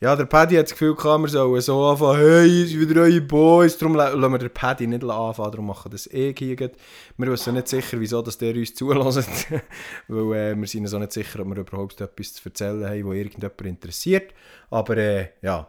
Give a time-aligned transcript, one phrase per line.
[0.00, 3.20] Ja, der Paddy hat das Gefühl, gehabt, wir sollen so anfangen, hey, ist wieder eure
[3.20, 6.56] Boys, darum lassen wir den Paddy nicht anfangen, darum machen das eh hier.
[6.56, 9.50] Wir wissen nicht sicher, wieso dass der uns zulässt,
[10.06, 13.16] weil äh, wir sind so nicht sicher, ob wir überhaupt etwas zu erzählen haben, was
[13.16, 14.34] irgendjemand interessiert.
[14.70, 15.68] Aber äh, ja,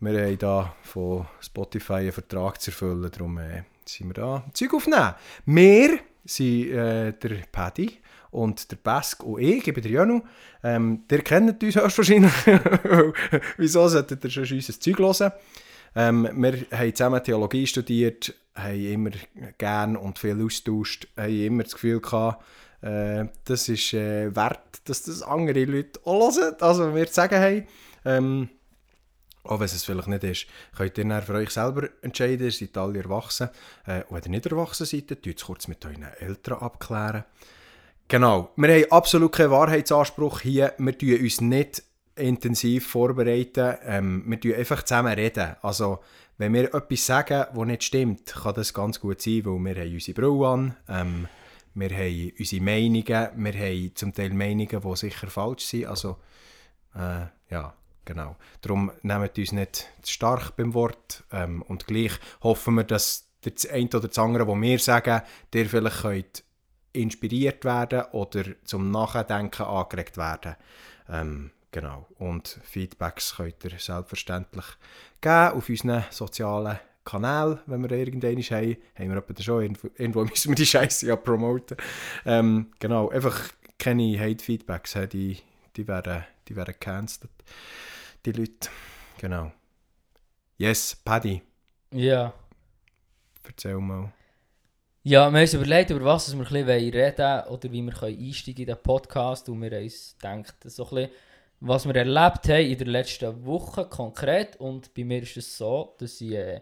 [0.00, 4.72] wir haben da von Spotify einen Vertrag zu erfüllen, darum äh, sind wir da Zeug
[4.72, 5.14] aufnehmen.
[5.44, 7.98] Wir sind äh, der Paddy
[8.32, 10.22] und der Pesk und ich, ich bin der Janu.
[10.64, 12.32] Ähm, der kennt uns wahrscheinlich.
[13.56, 15.32] Wieso solltet ihr schon unser Zeug hören?
[15.94, 19.10] Ähm, wir haben zusammen Theologie studiert, haben immer
[19.58, 22.42] gern und viel austauscht, haben immer das Gefühl gehabt,
[22.80, 27.38] äh, das ist äh, wert, dass das andere Leute auch hören, also wir zu sagen
[27.38, 27.66] haben.
[28.04, 28.48] Ähm,
[29.44, 33.02] auch wenn es vielleicht nicht ist, könnt ihr dann für euch selber entscheiden, seid alle
[33.02, 33.50] erwachsen.
[33.86, 37.24] Äh, und wenn ihr nicht erwachsen seid, dann es kurz mit euren Eltern abklären.
[38.12, 40.74] Genau, wir haben absolut keinen Wahrheitsanspruch hier.
[40.76, 41.82] Wir tun uns nicht
[42.14, 43.78] intensiv vorbereiten.
[43.86, 45.56] Ähm, wir tun einfach zusammen reden.
[45.62, 46.00] Also,
[46.36, 49.94] wenn wir etwas sagen, das nicht stimmt, kann das ganz gut sein, weil wir haben
[49.94, 51.26] unsere Brille an, ähm,
[51.72, 55.86] wir haben unsere Meinungen, wir haben zum Teil Meinungen, die sicher falsch sind.
[55.86, 56.18] Also,
[56.94, 57.72] äh, ja,
[58.04, 58.36] genau.
[58.60, 63.64] Darum nehmt uns nicht zu stark beim Wort ähm, und gleich hoffen wir, dass das
[63.70, 65.22] eine oder das andere, was wir sagen,
[65.54, 66.44] dir vielleicht
[66.92, 70.56] inspiriert werden oder zum Nachdenken angeregt werden.
[71.08, 72.06] Ähm, genau.
[72.18, 74.66] Und Feedbacks könnt ihr selbstverständlich
[75.20, 78.76] geben auf unseren sozialen Kanälen, wenn wir irgendeinen haben.
[78.96, 81.76] Haben wir etwa schon, irgendwo, irgendwo müssen wir die Scheiße ja promoten.
[82.24, 85.38] Ähm, genau, einfach keine Hate-Feedbacks, die,
[85.76, 87.30] die, werden, die werden gecancelt,
[88.24, 88.68] die Leute.
[89.18, 89.52] Genau.
[90.56, 91.42] Yes, Paddy.
[91.90, 92.32] Ja.
[93.44, 94.12] Erzähl mal.
[95.04, 98.02] Ja, wir haben uns überlegt, über was wir ein bisschen reden wollen oder wie wir
[98.04, 101.10] einsteigen in den Podcast und wir haben uns gedacht, so ein bisschen,
[101.58, 105.96] was wir erlebt haben in der letzten Woche konkret und bei mir ist es so,
[105.98, 106.60] dass ich äh,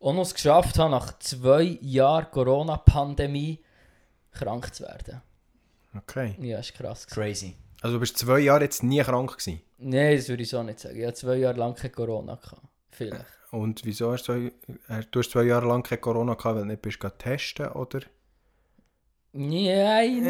[0.00, 3.64] auch noch es geschafft habe, nach zwei Jahren Corona-Pandemie
[4.32, 5.22] krank zu werden.
[5.96, 6.36] Okay.
[6.42, 7.06] Ja, ist krass.
[7.06, 7.56] Crazy.
[7.80, 9.62] Also du bist zwei Jahre jetzt nie krank gewesen?
[9.78, 11.00] Nein, das würde ich so nicht sagen.
[11.00, 12.34] Ich hatte zwei Jahre lang kein Corona.
[12.34, 12.60] Gehabt.
[12.90, 13.37] Vielleicht.
[13.50, 14.52] Und wieso hast du, zwei,
[14.94, 18.00] äh, du hast zwei Jahre lang kein Corona gehabt, weil du nicht bist testen, oder?
[19.32, 20.22] Nein.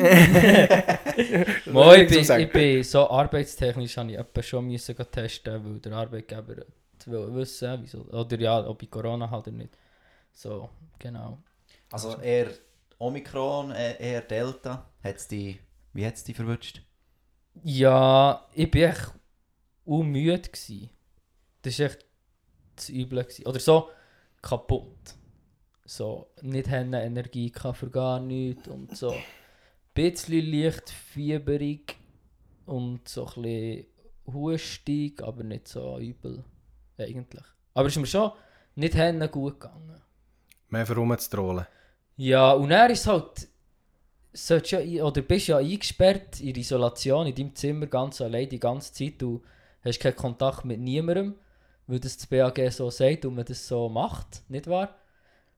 [1.72, 6.56] Mo, ich, bin, ich bin so arbeitstechnisch habe ich schon müssen testen, weil der Arbeitgeber
[7.06, 9.76] will wissen, wieso, oder ja, ob ich Corona habe oder nicht.
[10.32, 11.38] So, genau.
[11.90, 12.50] Also eher
[12.98, 15.58] Omikron, e-, eher Delta, hat's die,
[15.92, 16.82] wie hat es dich verwünscht?
[17.62, 19.12] Ja, ich war echt
[19.84, 20.42] unmüde.
[21.62, 22.07] Das ist echt
[22.78, 23.22] zu übel.
[23.22, 23.46] Gewesen.
[23.46, 23.88] Oder so
[24.42, 25.14] kaputt.
[25.84, 29.12] So, nicht haben Energie für gar nichts und so.
[29.12, 29.22] Ein
[29.94, 31.96] bisschen leicht fieberig
[32.66, 33.86] und so ein bisschen
[34.26, 36.44] hustig, aber nicht so übel.
[36.98, 37.44] Eigentlich.
[37.74, 38.32] Aber es ist mir schon
[38.74, 40.00] nicht haben gut gegangen.
[40.68, 41.66] Mehr für rumzutrollen.
[42.16, 43.48] Ja, und er ist halt.
[44.70, 49.14] Ja, oder bist ja eingesperrt in Isolation in deinem Zimmer ganz allein die ganze Zeit.
[49.18, 49.42] Du
[49.82, 51.34] hast keinen Kontakt mit niemandem
[51.88, 54.94] weil das das BAG so sagt und man das so macht, nicht wahr?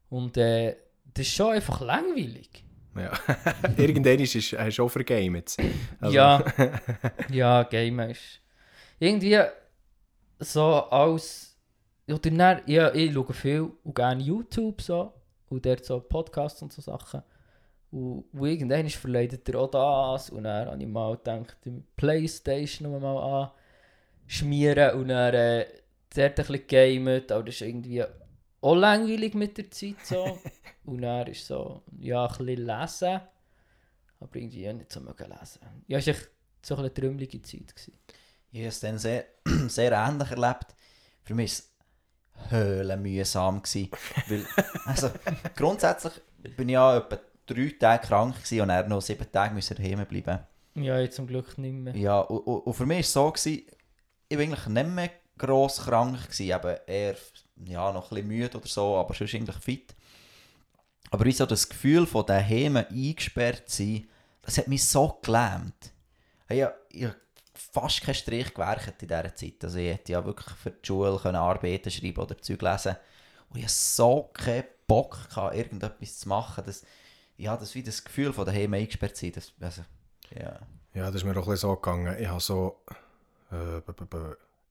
[0.08, 0.76] Und äh,
[1.12, 2.64] das ist schon einfach langweilig.
[2.96, 3.12] Ja,
[3.76, 5.56] irgendwann ist, ist, du auch vergamet.
[6.00, 6.16] Also.
[6.16, 6.44] Ja,
[7.30, 8.40] ja, Game ist
[8.98, 9.38] irgendwie
[10.38, 11.56] so als...
[12.08, 15.12] Oder dann, ja, ich schaue viel und gerne YouTube so
[15.48, 17.22] und dort so Podcasts und so Sachen.
[17.90, 23.00] Und, und irgendwann verleidet er auch das und dann habe ich mal gedacht, die Playstation
[23.00, 23.52] mal
[24.28, 25.34] anschmieren und dann...
[25.34, 25.79] Äh,
[26.14, 28.04] dort ein bisschen gamet, aber das ist irgendwie
[28.60, 30.38] auch langweilig mit der Zeit so.
[30.84, 33.20] und dann ist so, ja, ein bisschen lesen,
[34.20, 35.60] aber irgendwie nicht so mögen lesen.
[35.86, 36.14] Ja, es war
[36.62, 37.74] so eine trümmelige Zeit.
[37.74, 37.98] Gewesen.
[38.52, 39.24] Ich habe es dann sehr,
[39.68, 40.74] sehr ähnlich erlebt.
[41.22, 43.62] Für mich war es höhlenmühsam.
[43.62, 44.46] weil,
[44.86, 45.10] also,
[45.56, 46.12] grundsätzlich
[46.56, 50.40] bin ich ja etwa drei Tage krank und dann noch sieben Tage müssen daheim bleiben.
[50.74, 51.96] Ja, jetzt zum Glück nicht mehr.
[51.96, 53.66] Ja, und, und, und für mich war es so, gewesen,
[54.28, 55.10] ich war eigentlich nicht mehr
[55.40, 57.16] gross krank gewesen, eben eher
[57.64, 59.94] ja, noch ein müde oder so, aber schon eigentlich fit.
[61.10, 64.06] Aber wie so das Gefühl von daheim eingesperrt sein,
[64.42, 65.92] das hat mich so gelähmt.
[66.48, 67.16] Ich habe, ich habe
[67.54, 69.64] fast keinen Strich gewerkt in dieser Zeit.
[69.64, 72.96] Also ich hätte ja wirklich für die Schule Arbeiten schreiben oder Zeug lesen
[73.48, 76.64] Und ich hatte so keinen Bock, gehabt, irgendetwas zu machen.
[76.64, 76.84] Das,
[77.36, 79.32] ja, das wie das Gefühl von daheim eingesperrt sein.
[79.32, 79.82] Das, also,
[80.34, 80.58] ja.
[80.94, 82.16] ja, das ist mir auch ein bisschen so gegangen.
[82.18, 82.80] Ich habe so...
[83.50, 83.80] Äh,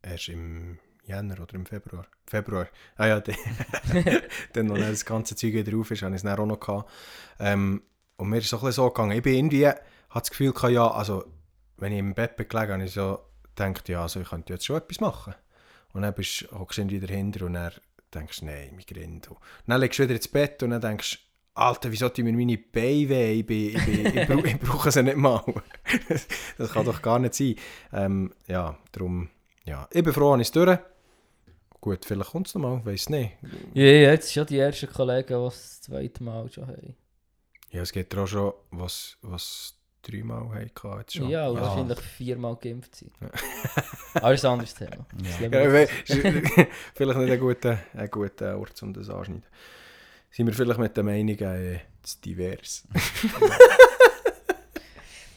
[0.02, 2.06] erst im Jänner oder im Februar.
[2.28, 2.68] Februar.
[2.98, 6.46] Ah ja, dann, noch das ganze Zeug wieder drauf ist, habe ich es dann auch
[6.46, 6.90] noch gehabt.
[7.40, 7.82] Ähm,
[8.18, 9.12] und mir ist es auch ein so gegangen.
[9.12, 11.26] Ich bin irgendwie, hatte das Gefühl gehabt, ja, also,
[11.78, 13.20] wenn ich im Bett bin gelegen habe ich so
[13.56, 15.34] gedacht, ja, also ich könnte jetzt schon etwas machen.
[15.94, 17.72] Und dann bist, du irgendwie dahinter und dann
[18.14, 19.22] denkst du, nein, Migräne.
[19.28, 21.20] Und dann legst du wieder ins Bett und dann denkst
[21.56, 23.40] Alter, wieso tun mir meine Beine weh?
[23.40, 25.44] Ich, bin, ich, bin, ich, brauche, ich brauche sie nicht mal.
[26.58, 27.56] das kann doch gar nicht sein.
[27.92, 29.30] Ähm, ja, darum,
[29.70, 29.88] ja.
[29.92, 30.80] Ich bin froh, dass ich es durch.
[31.82, 33.32] Gut, vielleicht kommt es nochmal, weiß nicht.
[33.74, 36.96] Ja, jetzt schon die ersten Kollegen, die das zweite Mal schon haben.
[37.72, 41.30] Ja, es gibt auch schon, was, was dreimal hatten jetzt schon.
[41.30, 41.62] Ja, und Ja.
[41.62, 43.14] wahrscheinlich viermal geimpft sind.
[44.16, 45.06] Aber das ist ein anderes Thema.
[45.14, 45.48] Das Ja.
[45.48, 45.88] Ja,
[46.96, 49.44] vielleicht nicht ein guter, ein guter Ort, um das anzuschneiden.
[50.32, 52.84] Sind wir vielleicht mit der Meinung, äh, zu divers?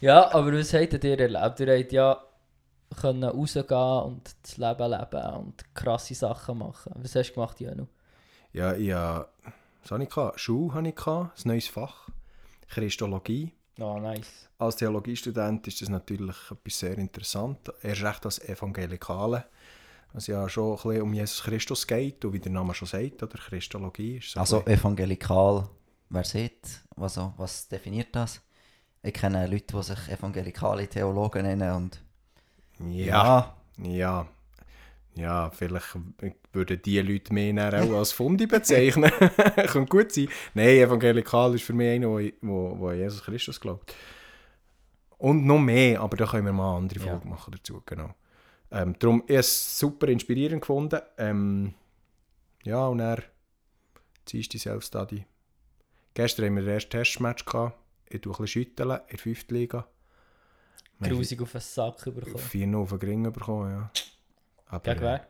[0.00, 1.60] Ja, aber was habt ihr erlebt?
[1.60, 2.24] Ihr habt ja
[3.00, 6.92] können rausgehen und das Leben leben und krasse Sachen machen.
[6.96, 7.86] Was hast du gemacht, Janu?
[8.52, 9.28] Ja, ich habe,
[9.82, 10.40] was habe ich?
[10.40, 12.08] Schule habe ich ein neues Fach,
[12.68, 13.52] Christologie.
[13.80, 14.48] Oh, nice.
[14.58, 17.72] Als Theologiestudent ist das natürlich etwas sehr interessant.
[17.82, 19.44] Erst recht als Evangelikale.
[20.12, 23.22] Was ja schon ein bisschen um Jesus Christus geht und wie der Name schon sagt,
[23.22, 25.68] oder Christologie ist so Also bisschen- evangelikal,
[26.10, 28.42] wer sieht, was, was definiert das?
[29.02, 32.02] Ich kenne Leute, die sich evangelikale Theologen nennen und
[32.90, 34.26] ja, ja,
[35.14, 35.94] ja, vielleicht
[36.52, 39.10] würden die Leute mich dann auch als Fundi bezeichnen.
[39.68, 40.28] Könnte gut sein.
[40.54, 43.94] Nein, evangelikal ist für mich einer, der an Jesus Christus glaubt.
[45.18, 47.12] Und noch mehr, aber da können wir mal eine andere Ja.
[47.12, 48.14] Folge machen dazu, genau.
[48.70, 51.00] Ähm, darum, ich es super inspirierend gefunden.
[51.18, 51.74] Ähm,
[52.64, 53.22] ja, und er
[54.24, 55.26] ziehst die Self-Study.
[56.14, 57.78] Gestern haben wir den ersten Testmatch gehabt.
[58.08, 59.50] Ich tue ein bisschen schütteln in der 5.
[59.50, 59.86] Liga.
[61.00, 62.38] Grusig auf den Sack bekommen.
[62.38, 63.90] 4 auf den Gring bekommen, ja.
[64.66, 65.26] Aber, Gegen wer?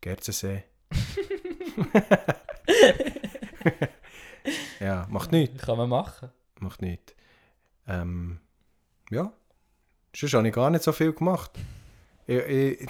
[0.00, 0.64] Gerzensee.
[4.80, 5.62] ja, macht nichts.
[5.62, 6.30] Kann man machen.
[6.60, 7.14] Macht nichts.
[7.86, 8.40] Ähm,
[9.10, 9.32] ja.
[10.14, 11.52] Sonst habe ich gar nicht so viel gemacht.
[12.26, 12.88] Ich, ich,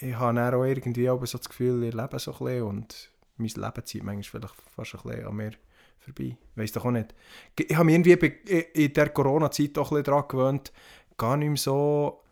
[0.00, 3.10] ich habe dann auch irgendwie aber so das Gefühl, ich lebe so ein bisschen und
[3.36, 5.52] mein Leben zieht manchmal vielleicht fast ein bisschen an mir
[5.98, 6.36] vorbei.
[6.54, 7.14] Weiss doch auch nicht.
[7.58, 10.72] Ich habe mich irgendwie in der Corona-Zeit auch ein bisschen daran gewöhnt,
[11.20, 12.22] gar nicht mehr so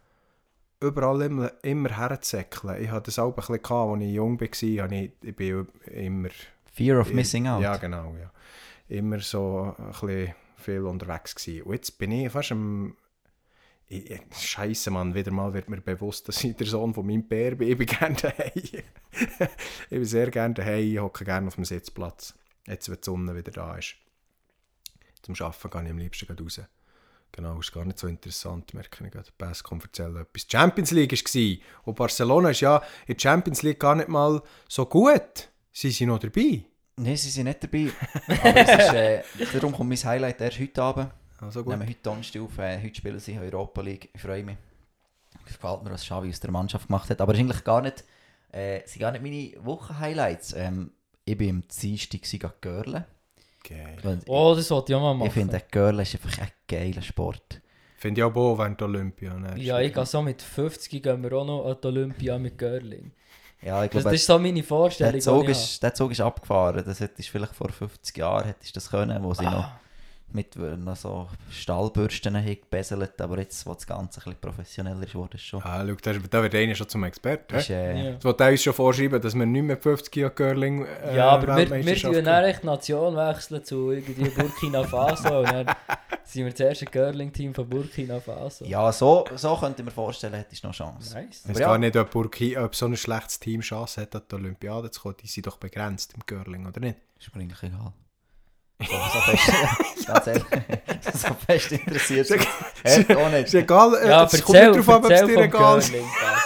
[0.81, 2.82] überall immer, immer herzusäckeln.
[2.82, 4.93] Ich hatte das auch ein bisschen, gehabt, als ich jung war.
[4.93, 6.31] Ich, ich bin immer...
[6.73, 7.62] Fear of Missing Out.
[7.62, 8.14] Ja, genau.
[8.19, 8.31] Ja.
[8.88, 11.62] Immer so ein bisschen viel unterwegs gewesen.
[11.62, 12.96] Und jetzt bin ich fast am...
[13.88, 17.26] Ich, ich, Scheisse, Mann, wieder mal wird mir bewusst, dass ich der Sohn von meinem
[17.26, 17.69] Bär bin.
[17.69, 18.52] Ich bin gerne daheim.
[18.62, 22.34] ich bin sehr gerne daheim, ich hocke gerne auf dem Sitzplatz.
[22.67, 23.96] Jetzt, wenn die Sonne wieder da ist.
[25.23, 26.61] Zum Arbeiten gehe ich am liebsten raus.
[27.33, 29.29] Genau, ist gar nicht so interessant, merke ich gerade.
[29.37, 30.47] Bass kommt erzählen etwas.
[30.47, 34.43] Die Champions League war und Barcelona ist ja in der Champions League gar nicht mal
[34.69, 35.49] so gut.
[35.73, 36.65] Sie sind noch dabei.
[36.97, 37.93] Nein, sie sind nicht dabei.
[38.43, 39.23] Aber es ist, äh,
[39.53, 41.11] darum kommt mein Highlight erst heute Abend.
[41.41, 41.73] Also Wir gut.
[41.75, 42.59] nehmen heute Donnerstag auf.
[42.59, 44.11] Äh, heute spielen sie in der Europa League.
[44.13, 44.57] Ich freue mich.
[45.47, 47.21] Es gefällt mir, was Xavi aus der Mannschaft gemacht hat.
[47.21, 48.03] Aber es eigentlich gar nicht,
[48.51, 50.55] äh, sind gar nicht meine Wochen-Highlights.
[50.55, 50.91] Ähm,
[51.25, 53.07] ich bin am Dienstag gewesen, Görle.
[53.69, 53.97] Geil.
[54.03, 55.29] Weil Oh, das wollte ich auch mal machen.
[55.29, 57.61] Ich finde, Görle ist einfach ein geiler Sport.
[57.97, 59.35] Finde ich auch beau während der Olympia.
[59.35, 59.55] ne?
[59.59, 63.11] ja, ich gehe so mit 50 gehen wir auch noch an die Olympia mit Görling.
[63.61, 65.12] Ja, ich Das, glaube, das ist so meine Vorstellung.
[65.12, 66.82] der, Zug ist, der Zug ist abgefahren.
[66.87, 69.56] Das hättest du vielleicht vor 50 Jahren hättest das können, wo sie habe.
[69.56, 69.81] noch Ah,
[70.33, 75.37] mit noch so Stahlbürsten gebesselt, aber jetzt, wo das Ganze ein bisschen professioneller ist, wurde
[75.37, 75.63] es schon.
[75.63, 77.55] Ah, schau, da, ist- da wird einer schon zum Experten.
[77.57, 78.13] Ist, äh, ja.
[78.13, 81.31] Das wollte er uns schon vorschreiben, dass wir nicht mehr 50 Jahre Curling äh, ja,
[81.31, 85.39] aber wir, wir tun dann die Nation wechseln zu irgendwie Burkina Faso.
[85.41, 85.67] und dann
[86.25, 88.65] sind wir das erste Curling-Team von Burkina Faso.
[88.67, 91.15] ja, so, so könnte ich mir vorstellen, hättest du noch Chance.
[91.15, 91.43] Nice.
[91.44, 91.69] Ich weiß ja.
[91.69, 95.01] gar nicht, ob, Burki, ob so ein schlechtes Team Chance hat, an die Olympiade zu
[95.01, 95.17] kommen.
[95.23, 96.99] Die sind doch begrenzt im Curling, oder nicht?
[97.19, 97.93] Ist mir eigentlich egal.
[98.81, 100.44] So, fest, ganz ehrlich,
[101.13, 102.31] so fest interessiert
[102.85, 105.75] es Ist egal, Ja, es kommt nicht darauf an, ob es dir egal.
[105.77, 105.91] Bas.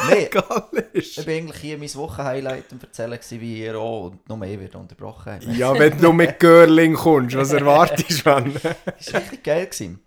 [0.09, 1.27] Nee, egal ich ist.
[1.27, 5.41] bin eigentlich hier mein Wochenhighlight und erzählen wie ihr auch und noch mehr wird unterbrochen.
[5.53, 8.55] Ja, wenn du mit Curling kommst, was erwartest du dann?
[8.99, 9.67] Es war richtig geil.
[9.67, 10.01] Gewesen.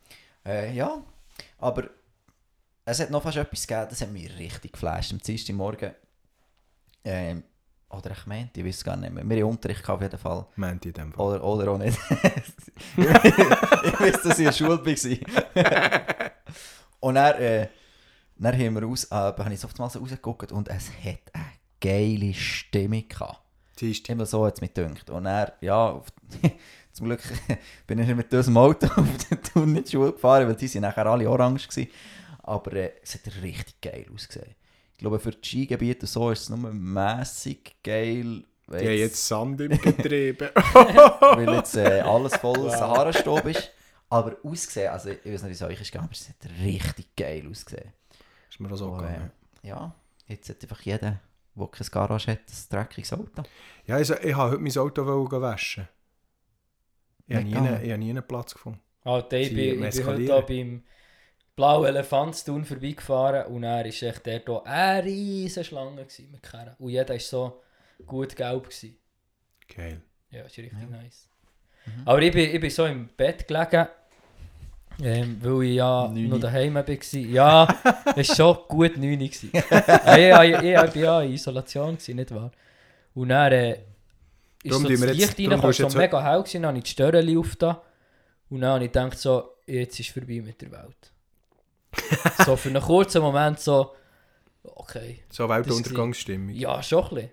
[0.43, 0.97] Äh, ja,
[1.59, 1.83] aber
[2.85, 5.11] es hat noch fast etwas gegeben, das hat mich richtig geflasht.
[5.11, 5.91] Am Dienstagmorgen,
[7.03, 7.43] ähm,
[7.89, 9.27] oder ich meinte, ich weiß es gar nicht mehr.
[9.27, 10.45] Wir hatten Unterricht gehabt, auf jeden Fall.
[10.55, 11.39] Meint in dem Fall.
[11.39, 11.97] Oder, oder auch nicht.
[12.97, 16.01] ich weiß, dass ich in der Schule war.
[16.99, 17.67] und dann, äh,
[18.37, 21.19] dann haben wir aus, äh, habe ich so oft mal so rausgeguckt und es hat
[21.33, 21.45] eine
[21.79, 23.41] geile Stimmung gehabt.
[23.77, 24.13] Siehst du?
[24.13, 25.09] Immer so hat es mich gedacht.
[25.09, 26.01] Und er, ja,
[26.91, 27.21] zum Glück
[27.87, 30.81] bin ich mit diesem Auto auf der Tour nicht zur Schule gefahren, weil die sind
[30.81, 31.91] nachher alle orange gewesen.
[32.43, 34.55] Aber äh, es hat richtig geil ausgesehen.
[34.95, 38.43] Ich glaube, für die Skigebiete so ist es nur mässig geil.
[38.67, 40.51] weil Die haben jetzt Sand im Getriebe.
[40.55, 42.71] weil jetzt äh, alles voll Wow.
[42.71, 43.71] Sahara-Staub ist.
[44.09, 47.15] Aber ausgesehen, also ich weiß nicht, wie es euch ist gegangen, aber es hat richtig
[47.15, 47.91] geil ausgesehen.
[48.49, 49.31] ist mir auch so Oh, gegangen.
[49.63, 49.93] äh, ja,
[50.27, 51.19] jetzt hat einfach jeder
[51.57, 53.43] wo kein Garage hat, ein dreckiges Auto.
[53.85, 55.05] Ja, also, ich habe heute mein Auto
[55.41, 55.87] waschen.
[57.27, 57.85] Ich habe nie, Nicht einen- gegangen.
[57.85, 58.79] ich habe nie einen Platz gefunden.
[59.05, 60.83] Alter, ich bin, ich bin heute eskalieren.
[61.55, 66.75] Blauen Elefantstun vorbeigefahren und er war echt der hier eine riesige Schlange mit Kerren.
[66.79, 67.61] Und jeder war so
[68.05, 68.63] gut gelb.
[68.63, 68.97] Gewesen.
[69.73, 70.01] Geil.
[70.31, 70.97] Ja, das ist richtig Ja.
[70.97, 71.29] nice.
[71.85, 72.01] Mhm.
[72.05, 73.87] Aber ich bin, ich bin so im Bett gelegen,
[75.01, 76.27] ähm, weil ich ja Neuni.
[76.27, 76.85] noch daheim war.
[76.89, 77.67] Ja,
[78.15, 79.21] es war schon gut 9 Uhr.
[79.21, 82.51] ich, ich, ich, ich war ja in Isolation, gewesen, nicht wahr?
[83.13, 83.71] Und dann äh,
[84.63, 86.67] ist Darum so das Licht darum rein, kommst es war so mega hell, gewesen, dann
[86.69, 87.77] habe ich die Stirnchen aufgetan.
[88.49, 91.11] Und dann habe ich gedacht so, jetzt ist es vorbei mit der Welt.
[92.45, 93.93] so für einen kurzen Moment so,
[94.63, 95.23] okay.
[95.29, 96.49] So Weltuntergangsstimmung.
[96.49, 97.29] Ja, schon ein bisschen.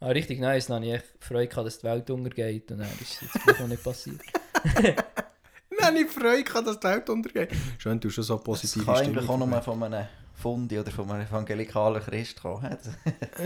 [0.00, 2.88] Ah, richtig nice, dann habe ich echt Freude gehabt, dass die Welt untergeht und dann
[3.00, 4.20] ist es jetzt noch nicht passiert.
[5.80, 7.50] Nein, ich freue mich, dass die Welt untergeht.
[7.78, 11.08] Schön, du schon so Das positive kann eigentlich auch nur von einem Fundi oder von
[11.10, 12.76] einem evangelikalen Christ kommen.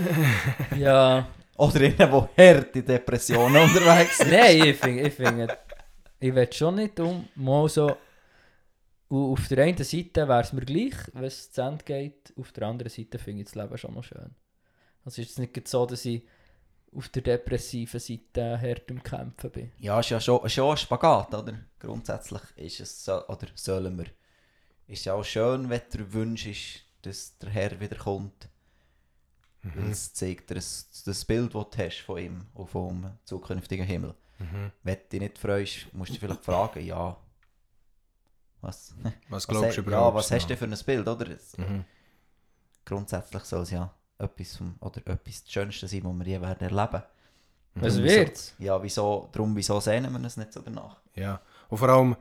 [0.77, 1.95] ja, Oder einer,
[2.35, 4.31] der hart in Depressionen unterwegs ist.
[4.31, 5.57] nein, ich finde, ich finde,
[6.19, 7.95] ich will schon nicht um, mal so,
[9.09, 12.51] und auf der einen Seite wäre es mir gleich, wenn es zu Ende geht, auf
[12.51, 14.35] der anderen Seite finde ich das Leben schon noch schön.
[15.05, 16.23] Also ist es nicht so, dass ich
[16.93, 19.71] auf der depressiven Seite hart im Kämpfen bin.
[19.79, 21.53] Ja, ist ja schon, schon ein Spagat, oder?
[21.79, 24.07] Grundsätzlich ist es so, oder sollen wir.
[24.87, 28.49] Ist ja auch schön, wenn der Wunsch ist, dass der Herr wiederkommt.
[29.63, 29.91] Weil Mhm.
[29.91, 34.15] es zeigt dir das, das Bild, das du hast von ihm und vom zukünftigen Himmel.
[34.39, 34.71] Mhm.
[34.83, 37.17] Wenn du dich nicht freust, musst du dich vielleicht fragen, ja.
[38.61, 40.13] Was, Was was, glaubst du he- überhaupt?
[40.13, 41.29] ja, was hast du denn für ein Bild, oder?
[41.29, 41.85] Es- Mhm.
[42.85, 46.69] Grundsätzlich soll es ja etwas, vom, oder etwas das Schönste sein, was wir je werden
[46.69, 47.03] erleben.
[47.75, 48.03] Was Mhm.
[48.03, 48.55] wird's?
[48.59, 50.97] Ja, wieso, darum, wieso sehnen wir uns nicht so danach?
[51.13, 51.41] Ja.
[51.69, 52.15] Und vor allem,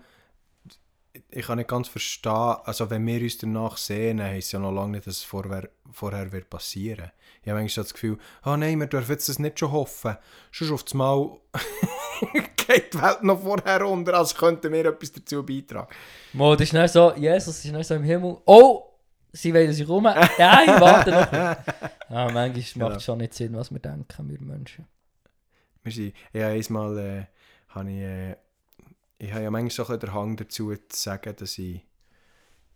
[1.30, 4.72] ich kann nicht ganz verstehen, also wenn wir uns danach sehen, heisst es ja noch
[4.72, 7.10] lange nicht, dass es vorher, vorher wird passieren.
[7.42, 10.16] Ich habe manchmal das Gefühl, ah nein, wir dürfen jetzt das nicht schon hoffen.
[10.52, 11.38] Sonst auf das Mal
[12.56, 15.88] geht die Welt noch vorher unter, als könnten wir etwas dazu beitragen.
[16.32, 18.36] Mo, das ist nicht so, Jesus ist nicht so im Himmel.
[18.46, 18.82] Oh!
[19.32, 20.14] Sie wollen, dass ich komme.
[20.38, 21.56] Ja, ich warte noch.
[22.08, 22.98] Ah, manchmal macht es Genau.
[23.00, 24.86] schon nicht Sinn, was wir denken, wir Menschen.
[25.82, 27.24] Wir sind, habe einmal, äh,
[27.70, 28.36] habe ich, äh,
[29.18, 31.84] ich habe ja manchmal so den Hang dazu zu sagen, dass ich,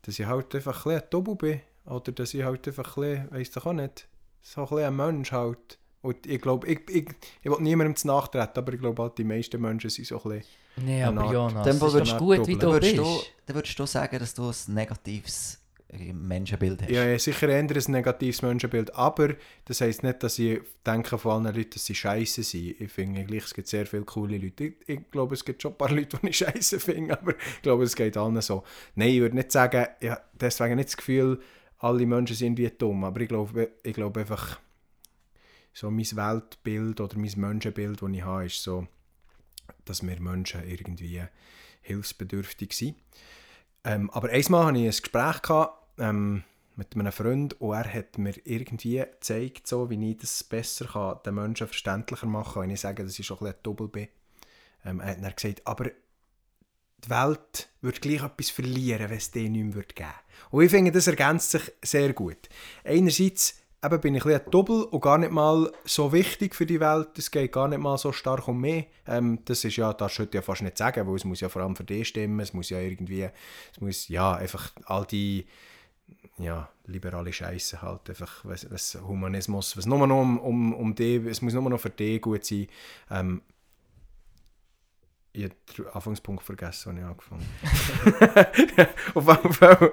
[0.02, 1.60] dass ich halt einfach ein bisschen ein Double bin.
[1.86, 4.08] Oder dass ich halt einfach ein bisschen, weiss doch auch nicht,
[4.42, 5.78] so ein bisschen ein Mensch halt.
[6.02, 7.08] Und ich glaube, ich, ich,
[7.42, 10.30] ich will niemandem zu nachtreten, aber ich glaube halt, die meisten Menschen sind so ein
[10.30, 10.44] bisschen,
[10.76, 12.96] Nee, Eine aber Art- Jonas, Dem das ist gut, wie du Dann bist.
[12.96, 16.90] du, dann würdest du sagen, dass du ein negatives äh, Menschenbild hast.
[16.90, 19.34] ja, ja, sicher eher ein negatives Menschenbild, aber
[19.66, 22.80] das heisst nicht, dass ich denke von allen Leuten, dass sie scheiße sind.
[22.80, 24.64] Ich finde gleich, es gibt sehr viele coole Leute.
[24.64, 27.62] Ich, ich glaube, es gibt schon ein paar Leute, die ich scheiße finde, aber ich
[27.62, 28.62] glaube, es geht allen so.
[28.94, 31.40] Nein, ich würde nicht sagen, ich habe deswegen nicht das Gefühl,
[31.78, 34.60] alle Menschen sind wie dumm, aber ich glaube, ich glaube einfach,
[35.72, 38.86] so mein Weltbild oder mein Menschenbild, das ich habe, ist so,
[39.84, 41.22] dass wir Menschen irgendwie
[41.82, 42.96] hilfsbedürftig sind.
[43.84, 46.44] Ähm, aber einmal hatte ich ein Gespräch gehabt, ähm,
[46.76, 51.18] mit einem Freund und er hat mir irgendwie gezeigt, so, wie ich das besser kann,
[51.24, 54.08] den Menschen verständlicher machen kann, wenn ich sage, dass ich schon ein bisschen Double bin.
[54.84, 55.90] Ähm, er hat dann gesagt, aber
[57.04, 60.14] die Welt würde gleich etwas verlieren, wenn es den nicht mehr geben würde.
[60.50, 62.48] Und ich finde, das ergänzt sich sehr gut.
[62.84, 67.18] Einerseits eben bin ich ein Double und gar nicht mal so wichtig für die Welt.
[67.18, 68.86] Es geht gar nicht mal so stark um mich.
[69.06, 71.62] Ähm, das ist ja, das sollte ja fast nicht sagen, weil es muss ja vor
[71.62, 72.40] allem für dich stimmen.
[72.40, 73.28] Es muss ja irgendwie,
[73.72, 75.46] es muss ja einfach all die
[76.38, 81.16] ja, liberale Scheiße halt, einfach was, was Humanismus, was nur noch um, um, um die,
[81.16, 82.66] es muss nur noch für dich gut sein.
[83.10, 83.42] Ähm,
[85.32, 87.46] ich habe den Anfangspunkt vergessen, als ich angefangen
[88.20, 88.88] habe.
[89.14, 89.92] Auf jeden Fall.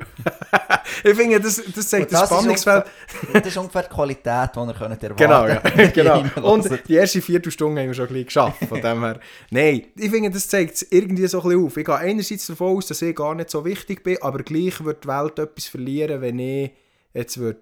[1.03, 2.85] ich finde, das, das zeigt das das Spannungsfeld.
[3.33, 5.59] Das ist ungefähr die Qualität, die könnt erwarten Genau, ja.
[5.93, 6.23] genau.
[6.41, 8.65] Und die erste Viertelstunde haben wir schon ein bisschen geschafft.
[8.65, 9.19] Von dem her.
[9.51, 11.77] Nein, ich finde, das zeigt es irgendwie so ein bisschen auf.
[11.77, 15.03] Ich gehe einerseits davon aus, dass ich gar nicht so wichtig bin, aber gleich wird
[15.03, 16.71] die Welt etwas verlieren, wenn ich
[17.13, 17.61] jetzt würde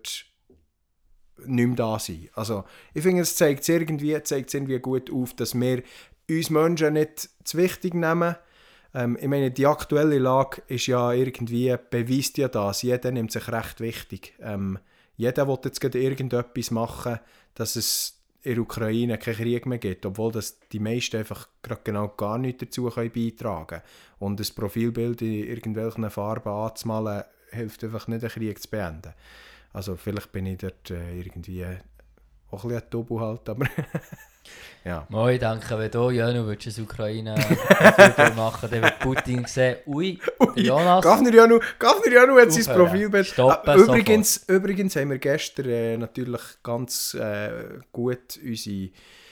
[1.45, 2.29] nicht mehr da sein.
[2.33, 2.63] Also,
[2.93, 5.83] ich finde, es zeigt es irgendwie, zeigt irgendwie gut auf, dass wir
[6.29, 8.35] uns Menschen nicht zu wichtig nehmen.
[8.93, 12.81] Ähm, ich meine, die aktuelle Lage ist ja irgendwie, beweist ja das.
[12.81, 14.33] Jeder nimmt sich recht wichtig.
[14.39, 14.79] Ähm,
[15.17, 17.19] jeder will jetzt gerade irgendetwas machen,
[17.53, 21.81] dass es in der Ukraine keinen Krieg mehr gibt, obwohl das die meisten einfach gerade
[21.83, 23.81] genau gar nichts dazu können beitragen können.
[24.19, 29.13] Und das Profilbild in irgendwelchen Farben anzumalen, hilft einfach nicht, den Krieg zu beenden.
[29.73, 31.65] Also vielleicht bin ich dort äh, irgendwie
[32.55, 33.65] auch ein bisschen Double halt, aber
[34.85, 35.05] ja.
[35.09, 37.35] Mal, ich denke, wenn du, Janu, würdest das Ukraine
[38.35, 40.19] machen, dann wird Putin sehen, ui,
[40.55, 42.75] der Jonas, Gafner Janu, Gafner Janu hat sein.
[42.75, 43.27] Profilbild.
[43.27, 48.89] Stoppen, Ah, übrigens, übrigens haben wir gestern äh, natürlich ganz äh, gut unsere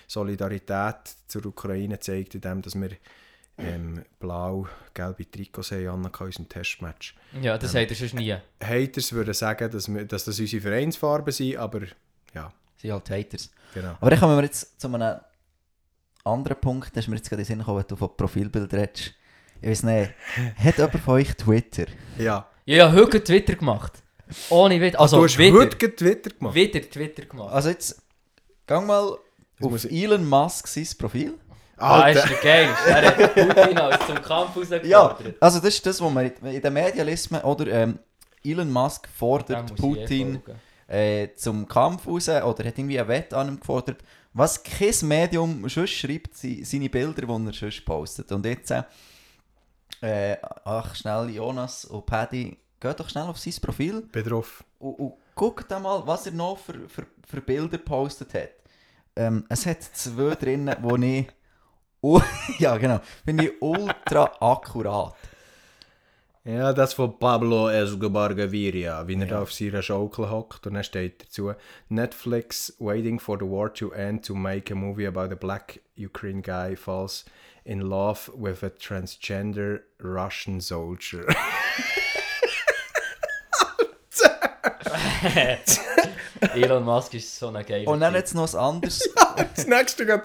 [0.08, 2.92] Solidarität zur Ukraine gezeigt, indem dass wir
[3.58, 7.16] ähm, blau-gelbe Trikots haben angehabt in unserem Testmatch.
[7.42, 8.36] ja, das sagt er sonst nie.
[8.64, 11.82] Haters würden sagen, dass, wir, dass das unsere Vereinsfarben sind, aber
[12.34, 12.52] ja,
[12.84, 13.50] Sie halt Haters.
[13.74, 13.96] genau.
[14.00, 15.20] Aber dann kommen wir jetzt zu einem
[16.26, 18.74] anderen Punkt, da ist mir jetzt gerade in den Sinn gekommen, wenn du von Profilbild
[18.74, 19.14] redest.
[19.62, 20.12] Ich weiß nicht,
[20.58, 21.86] hat jemand von euch Twitter?
[22.18, 22.48] Ja.
[22.66, 24.04] Ja, ich habe heute Twitter gemacht.
[24.50, 26.56] Ohne wieder, also du hast wieder, heute Twitter gemacht.
[26.56, 27.54] wieder Twitter gemacht.
[27.54, 28.02] Also jetzt,
[28.68, 29.18] gang mal
[29.60, 31.34] muss auf ich- Elon Musk sein Profil.
[31.78, 32.70] Ah, ist Alter, der geil.
[32.88, 35.42] Er hat Putin als zum Kampf Ja, rausgefordert.
[35.42, 36.74] also das ist das, was man in den
[37.32, 38.00] man, oder ähm,
[38.44, 40.60] Elon Musk fordert ich eh Putin folgen.
[40.94, 44.04] Äh, zum Kampf raus oder hat irgendwie ein Wett an ihm gefordert.
[44.34, 48.32] Was kein Medium sonst schreibt, sind seine Bilder, die er sonst postet.
[48.32, 48.72] Und jetzt,
[50.02, 54.64] äh, ach schnell Jonas und Paddy, geht doch schnell auf sein Profil drauf.
[54.80, 58.52] und, und guckt da mal, was er noch für, für, für Bilder gepostet hat.
[59.16, 61.28] Ähm, es hat zwei drin, wo ich,
[62.60, 65.16] ja genau, finde ich ultra akkurat.
[66.46, 69.26] Ja, das von Pablo Escobar Gaviria, wie er Ja.
[69.28, 71.54] da auf seiner Schaukel hockt und dann steht dazu
[71.88, 76.42] Netflix waiting for the war to end to make a movie about a black Ukraine
[76.42, 77.24] guy falls
[77.64, 81.26] in love with a transgender Russian soldier.
[86.56, 89.00] Elon Musk ist so ein geiler Und dann jetzt noch ein anderes.
[89.56, 90.22] das nächste geht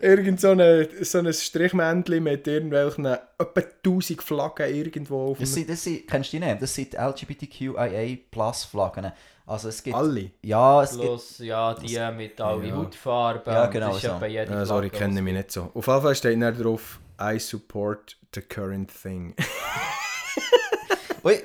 [0.00, 5.68] irgend so ein, so ein Strichmännchen mit irgendwelchen etwa 1000 Flaggen irgendwo auf Das sind,
[5.68, 6.62] das sind, kennst du die nicht?
[6.62, 9.12] Das sind LGBTQIA Plus Flaggen.
[9.46, 10.30] Also es gibt, Alle?
[10.42, 12.76] ja, es gibt, Plus, ja, die mit allen Ja.
[12.76, 13.52] Hautfarben.
[13.52, 14.24] Ja, genau Das ist so.
[14.26, 15.70] jede Ah, sorry, Flagge, kenne mich nicht so.
[15.74, 19.34] Auf jeden Fall steht dann drauf I support the current thing.
[21.24, 21.42] Ui,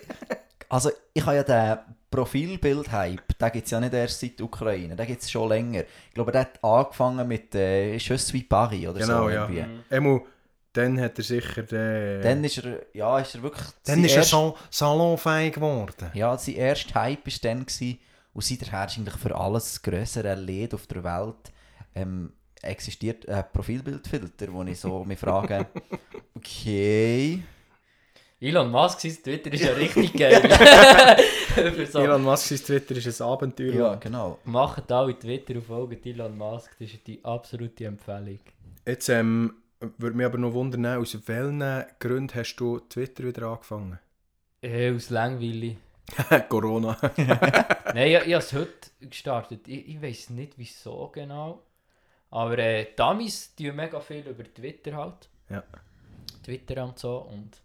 [0.69, 1.77] also ich habe ja den
[2.09, 5.81] Profilbild-Hype, den gibt es ja nicht erst seit der Ukraine, den gibt es schon länger.
[6.07, 9.29] Ich glaube, der hat angefangen mit äh, Je suis Paris oder Genau, so.
[9.29, 9.43] ja.
[9.47, 9.61] irgendwie.
[9.63, 9.83] Mhm.
[9.89, 10.19] Emu,
[10.73, 12.21] dann hat er sicher den...
[12.21, 13.67] Dann ist er, ja, ist er wirklich...
[13.85, 16.11] Dann ist er erst- Sal salonfähig geworden.
[16.13, 17.99] Ja, sein erster Hype war dann gewesen,
[18.33, 21.51] und seither ist eigentlich für alles grössere Lied auf der Welt
[21.95, 22.31] ähm,
[22.61, 25.65] existiert ein Profilbildfilter, wo ich so mich frage,
[26.35, 27.43] okay...
[28.41, 30.41] Elon Musk, sein Twitter ist ja richtig geil.
[31.91, 31.99] So.
[31.99, 33.73] Elon Musk, sein Twitter ist ein Abenteuer.
[33.73, 34.39] Ja, genau.
[34.45, 38.39] Macht alle Twitter und folgt Elon Musk, das ist die absolute Empfehlung.
[38.85, 39.55] Jetzt ähm,
[39.97, 43.99] würde mich aber noch wundern, aus welchen Gründen hast du Twitter wieder angefangen?
[44.61, 45.75] Äh, aus Langweile.
[46.49, 46.97] Corona.
[47.93, 49.67] Nein, ich, ich habe es heute gestartet.
[49.67, 51.63] Ich, ich weiß nicht wieso genau.
[52.31, 55.29] Aber äh, Damis tun mega viel über Twitter halt.
[55.49, 55.63] Ja.
[56.43, 57.17] Twitter und so.
[57.17, 57.59] Und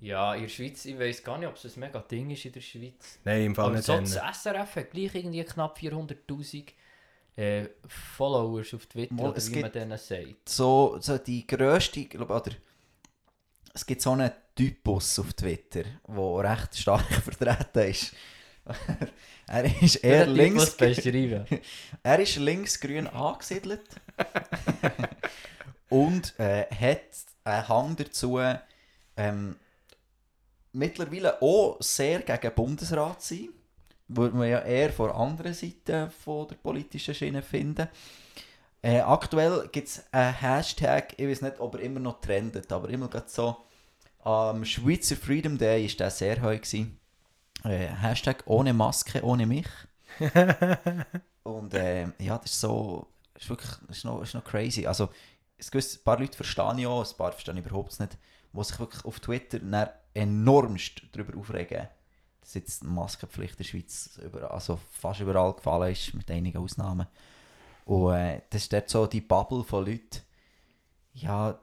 [0.00, 2.52] ja, in der Schweiz, ich weiß gar nicht, ob es ein mega Ding ist in
[2.52, 3.18] der Schweiz.
[3.24, 3.86] Nein, im Fall Aber nicht.
[3.86, 6.66] so das SRF hat gleich irgendwie knapp 400'000
[7.36, 10.48] äh, Followers auf Twitter, Mal, oder wie man denen sagt.
[10.48, 12.52] So, so die grösste, ich glaube, oder
[13.72, 18.14] es gibt so einen Typus auf Twitter, der recht stark vertreten ist.
[19.46, 20.74] er ist eher links,
[22.02, 23.86] er ist linksgrün angesiedelt
[25.88, 27.00] und äh, hat
[27.44, 28.40] einen Hang dazu,
[29.16, 29.56] ähm,
[30.76, 33.48] mittlerweile auch sehr gegen Bundesrat sein.
[34.08, 37.88] Würde man ja eher von der anderen Seite von der politischen Schiene finden.
[38.82, 42.88] Äh, aktuell gibt es einen Hashtag, ich weiß nicht, ob er immer noch trendet, aber
[42.88, 43.56] immer gerade so.
[44.20, 46.52] Am Schweizer Freedom Day war der sehr hoch.
[46.52, 47.00] Gewesen.
[47.64, 49.66] Äh, Hashtag ohne Maske, ohne mich.
[51.42, 54.44] Und äh, ja, das ist so, das ist wirklich, das ist noch, das ist noch
[54.44, 54.86] crazy.
[54.86, 55.08] Also,
[55.58, 58.18] es gibt ein paar Leute verstehen ich auch, ein paar verstehen ich überhaupt nicht,
[58.56, 59.60] die sich wirklich auf Twitter
[60.14, 61.88] enormst darüber aufregen,
[62.40, 66.58] dass jetzt die Maskenpflicht in der Schweiz überall, also fast überall gefallen ist, mit einigen
[66.58, 67.06] Ausnahmen.
[67.84, 70.22] Und äh, das ist dort so die Bubble von Leuten,
[71.14, 71.58] ja,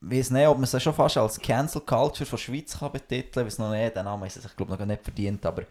[0.00, 3.46] ich weiß nicht, ob man es schon fast als Cancel Culture von Schweiz kann betiteln,
[3.46, 5.64] weiß noch nicht, der Name ist es, ich glaube, noch nicht verdient, aber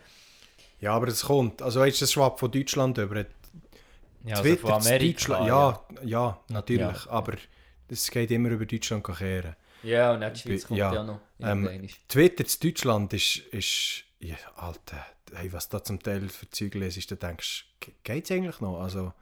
[0.79, 1.61] Ja, aber es kommt.
[1.61, 3.25] Also weißt du, das schwappt von Deutschland über.
[4.23, 5.07] Ja, also Twitter von zu Amerika.
[5.07, 5.47] Deutschland.
[5.47, 7.05] Ja, ja, natürlich.
[7.05, 7.11] Ja.
[7.11, 7.33] Aber
[7.87, 9.55] es geht immer über Deutschland kehren.
[9.85, 11.19] Ja, und Schweiz kommt Ja, ja, noch.
[11.39, 11.87] ähm.
[12.07, 17.11] Twitter zu Deutschland ist, ist ja, Alter, hey, was da zum Teil für Zeug ist,
[17.11, 18.79] da denkst du, geht es eigentlich noch?
[18.79, 19.13] Also,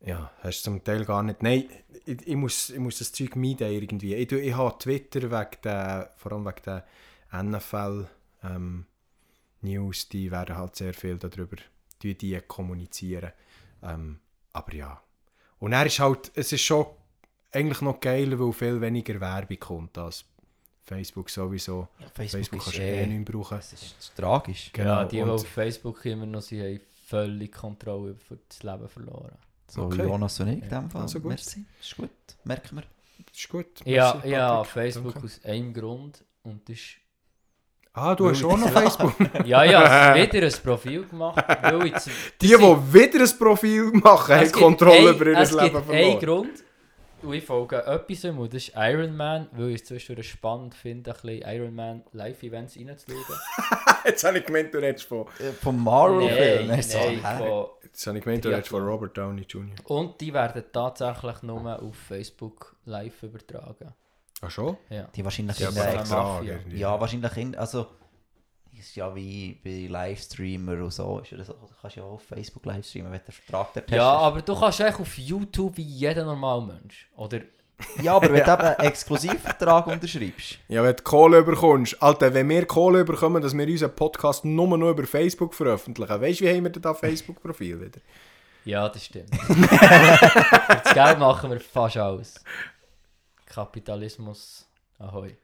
[0.00, 1.42] ja, hast du zum Teil gar nicht.
[1.42, 1.68] Nein,
[2.04, 4.14] ich, ich, muss, ich muss das Zeug meiden irgendwie.
[4.14, 8.08] Ich, ich habe Twitter wegen der, vor allem wegen der NFL
[8.42, 8.86] ähm,
[9.62, 11.56] News, die werden halt sehr viel darüber
[12.02, 13.32] die, die kommunizieren.
[13.82, 14.20] Ähm,
[14.52, 15.02] aber ja.
[15.58, 16.86] Und er ist halt, es ist schon
[17.56, 20.24] eigentlich noch geiler, weil viel weniger Werbung kommt als
[20.84, 21.88] Facebook sowieso.
[21.98, 23.56] Ja, Facebook, kannst du eh- eh nicht mehr brauchen.
[23.56, 24.70] Das ist, das ist tragisch.
[24.72, 28.88] Genau, ja, die, die auf Facebook immer noch sind, haben völlig Kontrolle über das Leben
[28.88, 29.32] verloren.
[29.68, 30.02] So Okay.
[30.02, 31.02] Jonas und ich in dem Fall.
[31.02, 31.30] Also gut.
[31.30, 31.64] Merci.
[31.80, 32.10] Ist gut.
[32.44, 32.84] Merken wir.
[33.34, 33.66] Ist gut.
[33.84, 34.72] Ja, Merci, ja, Patrick.
[34.72, 35.26] Facebook Danke.
[35.26, 36.24] aus einem Grund.
[36.44, 36.96] Und das ist
[37.98, 38.80] Ah, du hast auch noch Ja.
[38.82, 39.14] Facebook.
[39.46, 41.94] Ja, ja, wieder ein Profil gemacht, weil ich...
[42.42, 45.76] Die, die wieder ein Profil machen, haben Es Kontrolle ein- über ihr Es Leben gibt
[45.76, 45.84] einen
[46.18, 46.20] verloren.
[46.20, 46.64] Grund,
[47.26, 51.10] und ich folge etwas, und das ist Iron Man, weil ich es zwischendurch spannend finde,
[51.10, 53.22] ein bisschen Iron Man Live-Events reinzuschauen.
[54.04, 55.26] Jetzt habe ich gemeint, du redest von...
[55.38, 56.68] Äh, vom Marvel-Film.
[56.68, 56.84] nein,
[57.22, 59.74] nein, von, Jetzt habe ich gemeint, du redest von Robert Downey Jr.
[59.84, 63.92] und die werden tatsächlich nur auf Facebook live übertragen.
[64.42, 64.76] Ach schon?
[64.90, 65.08] Ja.
[65.14, 66.58] Die wahrscheinlich Ja, in der Mafia.
[66.70, 67.86] Ja, wahrscheinlich in, also
[68.78, 73.12] ist ja wie bei Livestreamer und so, ist das, kannst ja auch auf Facebook livestreamen,
[73.12, 77.08] wenn den Vertrag dort ja, aber du kannst eigentlich auf YouTube wie jeder normale Mensch.
[77.16, 77.40] Oder
[78.02, 82.02] ja, aber wenn du eben einen Exklusivvertrag unterschreibst, Ja, wenn du Kohle bekommst.
[82.02, 86.40] Alter, wenn wir Kohle bekommen, dass wir unseren Podcast nur noch über Facebook veröffentlichen, weißt
[86.40, 88.00] du, wie haben wir denn da Facebook-Profil wieder?
[88.64, 89.34] Ja, das stimmt.
[89.36, 92.42] Für das Geld machen wir fast alles.
[93.44, 94.66] Kapitalismus.
[94.98, 95.36] Ahoi.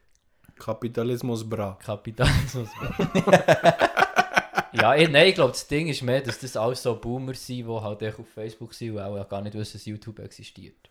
[0.63, 1.77] Kapitalismus bra.
[1.83, 2.69] Kapitalismus.
[4.73, 7.67] ja, ich, nein, ich glaube, das Ding ist mehr, dass das alles so Boomer sind,
[7.67, 10.89] die halt echt auf Facebook sind und auch gar nicht wissen, dass YouTube existiert.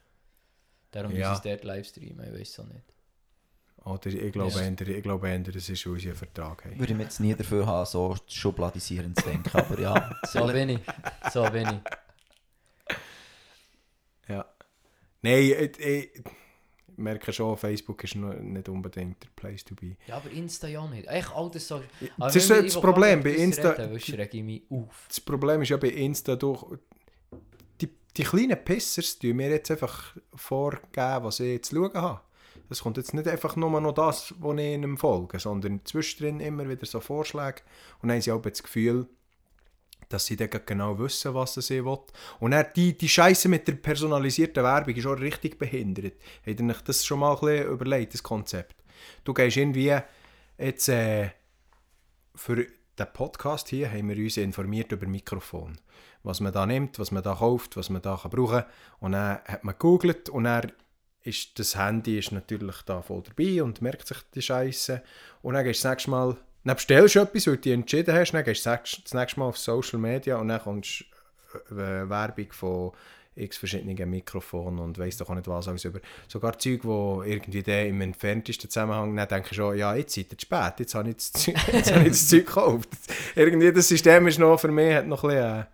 [0.90, 1.30] Darum Ja.
[1.30, 2.84] müssen sie dort livestreamen, ich weiß es auch nicht.
[3.84, 4.60] Oder ich glaube, Ja.
[4.60, 6.78] eher, ich glaube eher, das ist, einen Vertrag haben.
[6.78, 10.14] würde ich jetzt nie dafür haben, so schubladisierend zu denken, aber ja.
[10.26, 10.80] So bin ich.
[11.32, 11.66] So bin
[12.88, 12.96] ich.
[14.28, 14.44] Ja.
[15.22, 16.10] Nein, ich, ich
[16.96, 19.96] merke schon, Facebook ist nicht unbedingt der Place to be.
[20.06, 21.06] Ja, aber Insta ja nicht.
[21.06, 21.82] Echt all das so...
[22.18, 25.06] Das ist das Problem, bei Insta- Reden, ich mich auf.
[25.08, 26.64] Das Problem ist ja bei Insta durch.
[27.80, 32.20] Die, die kleinen Pissers tun mir jetzt einfach vorgeben, was ich zu schauen habe.
[32.70, 36.68] Es kommt jetzt nicht einfach nur noch das, was ich ihnen folge, sondern zwischendrin immer
[36.68, 37.62] wieder so Vorschläge.
[38.00, 39.06] Und dann haben sie auch das Gefühl,
[40.12, 42.00] dass sie dann genau wissen, was sie wollen.
[42.40, 46.14] Und dann die, die Scheiße mit der personalisierten Werbung ist auch richtig behindert.
[46.46, 48.76] Habt ihr euch das schon mal ein bisschen überlegt, das Konzept?
[49.24, 49.96] Du gehst irgendwie
[50.58, 51.30] jetzt äh,
[52.34, 52.66] für
[52.98, 55.78] den Podcast hier haben wir uns informiert über Mikrofon.
[56.22, 58.64] Was man da nimmt, was man da kauft, was man da kann brauchen kann.
[59.00, 60.72] Und dann hat man gegoogelt und dann
[61.24, 65.02] ist das Handy ist natürlich da voll dabei und merkt sich die Scheiße.
[65.42, 68.14] Und dann gehst du das nächste Mal, dann bestellst du etwas, weil du dich entschieden
[68.14, 71.04] hast, dann gehst du das nächste Mal auf Social Media und dann kommst
[71.68, 72.92] du äh, Werbung von
[73.34, 76.00] x verschiedenen Mikrofonen und weiss doch auch nicht was alles über.
[76.28, 80.32] Sogar Zeug, wo irgendwie der im entferntesten Zusammenhang, dann denke ich schon, ja, jetzt seid
[80.32, 82.88] ihr zu spät, jetzt habe ich das Zeug, jetzt habe ich das Zeug gekauft.
[83.34, 85.66] Irgendwie das System ist noch für mich hat noch ein bisschen,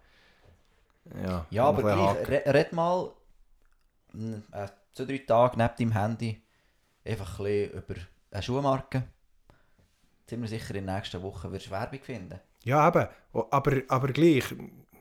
[1.20, 3.10] äh, ja, Ja, aber gleich, re red mal
[4.52, 6.42] äh, zwei, drei Tage neben deinem Handy
[7.04, 7.94] einfach ein bisschen über
[8.30, 9.02] eine Schuhmarke.
[10.28, 12.38] Ziemlich sicher in der nächsten Woche wirst du Werbung finden.
[12.62, 13.08] Ja, eben.
[13.32, 14.44] Aber, aber gleich,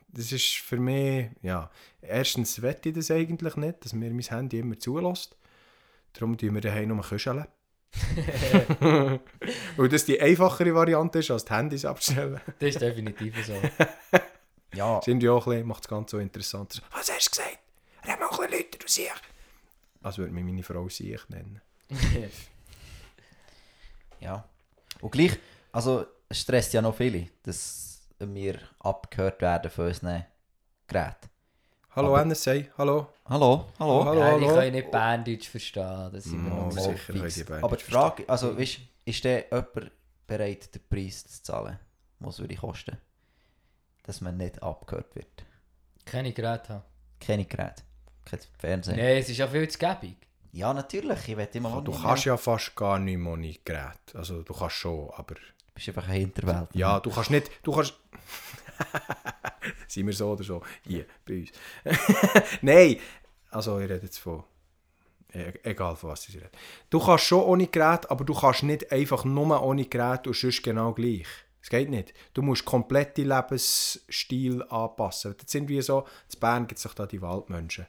[0.08, 1.70] das ist für mich, ja,
[2.02, 5.36] erstens wette ich das eigentlich nicht, dass mir mein Handy immer zulässt.
[6.14, 7.46] Darum tun wir daheim nur küscheln.
[9.76, 12.40] Weil das die einfachere Variante ist, als die Handys abzustellen.
[12.60, 13.54] Das ist definitiv so.
[14.74, 16.82] Ja, Sind ja auch ein bisschen, macht das Ganze so interessant.
[16.92, 17.60] Was hast du gesagt?
[18.04, 19.22] Er hat auch ein bisschen Leute, du siehst.
[20.04, 21.62] Also würde mich meine Frau Siech nennen.
[24.20, 24.48] ja.
[25.02, 25.38] Und gleich,
[25.72, 30.26] also es stresst ja noch viele, dass wir abgehört werden von unseren
[30.88, 31.30] Geräten.
[31.96, 33.08] Hallo Aber- NSA, hallo.
[33.26, 34.06] Hallo, hallo.
[34.06, 34.48] Hallo, hallo.
[34.56, 36.10] können nicht Berndeutsch verstehen.
[36.14, 37.14] Das sind wir Oh, noch sicher.
[37.14, 39.92] die Aber die Frage, also weißt, ist denn jemand
[40.28, 41.80] bereit, den Preis zu zahlen,
[42.20, 42.98] was es würde kosten,
[44.04, 45.28] dass man nicht abgehört wird?
[46.06, 46.84] Keine Geräte haben.
[47.20, 47.84] Keine Geräte,
[48.26, 48.96] kein Fernsehen.
[48.98, 50.27] Nein, es ist ja viel zu gäbig.
[50.58, 52.34] Ja, natürlich, ich immer auch Du nicht kannst mehr.
[52.34, 54.00] ja fast gar nicht mehr ohne Gerät.
[54.16, 55.36] Also du kannst schon, aber...
[55.36, 55.42] Du
[55.76, 56.70] bist einfach eine Hinterwelt.
[56.74, 57.52] Ja, du kannst nicht...
[57.62, 57.94] Du kannst...
[59.88, 60.62] Sind wir so oder so?
[60.84, 61.50] Hier, bei uns.
[62.62, 62.98] Nein,
[63.52, 64.44] also ich rede jetzt von...
[65.34, 66.50] e- Egal von was ich rede.
[66.90, 70.64] Du kannst schon ohne Gerät, aber du kannst nicht einfach nur ohne Gerät und sonst
[70.64, 71.28] genau gleich.
[71.62, 72.14] Es geht nicht.
[72.34, 75.36] Du musst komplett deinen Lebensstil anpassen.
[75.40, 76.06] Das sind wie so...
[76.34, 77.86] In Bern gibt es doch da die Waldmenschen.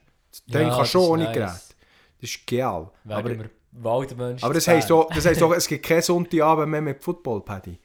[0.47, 1.33] Den Ja, kannst du das schon ohne nice.
[1.33, 1.75] Gerät.
[2.21, 2.87] Das ist geil.
[3.03, 4.43] Wegen Aber, wir Waldmenschen.
[4.45, 7.79] aber das heisst, auch, das heisst auch, es gibt keinen Sonntagabend mehr mit Football, Paddy.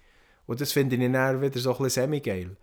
[0.46, 2.56] Und das finde ich dann wieder so ein bisschen semi-geil.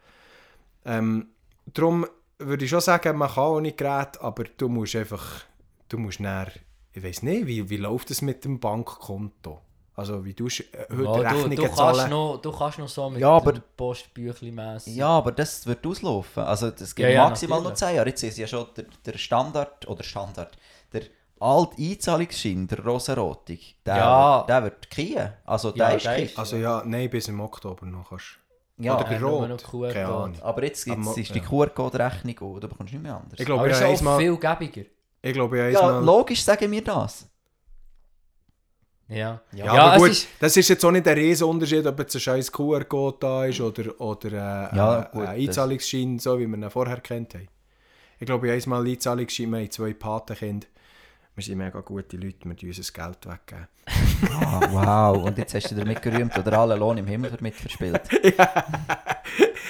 [0.85, 1.27] Ähm,
[1.67, 2.05] darum
[2.39, 5.43] würde ich schon sagen, man kann ohne Gerät, aber du musst einfach,
[5.89, 6.47] du musst dann,
[6.93, 9.61] ich weiß nicht, wie, wie läuft es mit dem Bankkonto?
[9.95, 10.49] Also wie du äh,
[10.89, 12.09] heute Ja, du, Rechnungen du, kannst zahlen.
[12.09, 14.95] noch, du kannst noch so mit Ja, aber- dem Postbüchli mässig.
[14.95, 16.43] Ja, aber das wird auslaufen.
[16.43, 17.79] Also es gibt Ja, ja, maximal noch natürlich.
[17.89, 18.09] 10 Jahre.
[18.09, 20.57] Jetzt ist ja schon der, der Standard, oder Standard,
[20.93, 21.03] der
[21.41, 24.43] alte Einzahlungsschein, der rosarotig, der, Ja.
[24.47, 25.33] der wird kiehen.
[25.45, 26.25] Also der Ja, ist der kiehen.
[26.25, 28.37] ist- Also ja, nein, bis im Oktober noch kannst
[28.77, 29.93] Ja, Oder nur Rot.
[29.93, 30.41] Keine Ahnung.
[30.41, 31.45] aber jetzt gibt's, Aber- ist die ja.
[31.45, 33.39] QR-Code-Rechnung und du bekommst nicht mehr anders.
[33.39, 34.19] Ich glaube, Aber habe ist auch einmal...
[34.19, 34.89] viel gäbiger.
[35.21, 36.03] Ich glaube, ja, einmal...
[36.03, 37.27] logisch sagen wir das.
[39.07, 39.41] Ja.
[39.51, 42.15] Ja, Ja, aber gut, ist- das ist jetzt auch nicht ein riesen Unterschied, ob jetzt
[42.15, 46.47] ein scheiß QR-Code da ist oder, oder äh, Ja, äh, gut, ein Einzahlungsschein, so wie
[46.47, 47.49] wir ihn vorher kennt haben.
[48.19, 50.67] Ich glaube, ich habe einmal einen Einzahlungsschein, wir haben zwei Patenkinder.
[51.35, 53.67] Wir sind mega gute Leute, wir tun unser Geld weggeben.
[54.33, 58.01] Ah, wow, und jetzt hast du damit gerühmt oder alle Lohn im Himmel damit verspielt.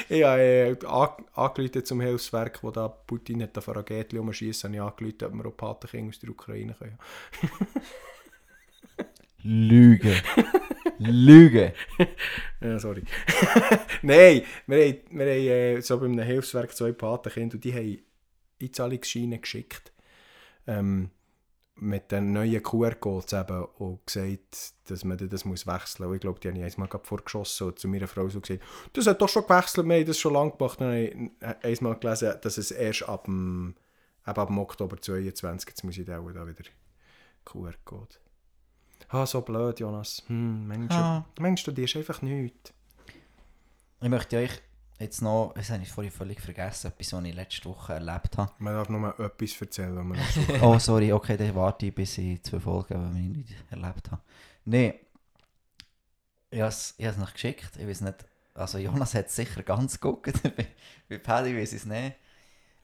[0.10, 0.76] Ich habe äh,
[1.36, 5.50] angerufen zum Hilfswerk, wo da Putin hat von Raketen umschießen, habe ich angerufen, ob wir
[5.50, 6.97] auch Patenkinder aus der Ukraine können.
[9.43, 10.15] Lüge.
[10.97, 11.74] Lüge.
[12.60, 13.04] Ja, sorry.
[14.04, 17.97] Nein, wir haben, wir haben äh, so bei einem Hilfswerk zwei Patenkinder und die haben
[18.62, 19.91] Einzahlungsscheine geschickt.
[20.67, 21.10] Ähm,
[21.75, 26.15] mit den neuen QR-Codes eben und gesagt, dass man das muss wechseln muss.
[26.15, 28.62] Ich glaube, die habe ich einmal vorgeschossen und zu meiner Frau so gesagt,
[28.93, 30.79] das hat doch schon gewechselt, wir haben das schon lange gemacht.
[30.79, 33.75] Dann habe ich einmal gelesen, dass es erst ab dem,
[34.27, 36.45] eben ab dem Oktober 22, jetzt muss ich da wieder
[37.45, 38.15] QR-Code.
[39.10, 40.23] Ah, so blöd, Jonas.
[40.27, 41.25] Hm, Mensch, Ah.
[41.39, 42.73] Mensch, du dir einfach nichts.
[44.01, 44.62] Ich möchte euch
[45.01, 48.51] jetzt noch, das habe ich vorhin völlig vergessen, etwas, was ich letzte Woche erlebt habe.
[48.59, 50.19] Man darf nur mal etwas erzählen, wenn man
[50.61, 54.21] Oh, sorry, okay, dann warte ich, bis ich zwei Folgen, die ich nicht erlebt habe.
[54.65, 54.93] Nein,
[56.49, 59.35] ich habe es ich habe es noch geschickt, ich weiß nicht, also Jonas hat es
[59.35, 60.33] sicher ganz geguckt,
[61.09, 62.15] bei, Paddy weiß ich es nicht.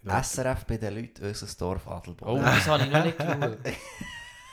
[0.04, 0.24] Ja.
[0.24, 2.40] SRF bei den Leuten, unser Dorf Adelboden.
[2.40, 3.58] Oh, das habe ich noch nicht geschaut.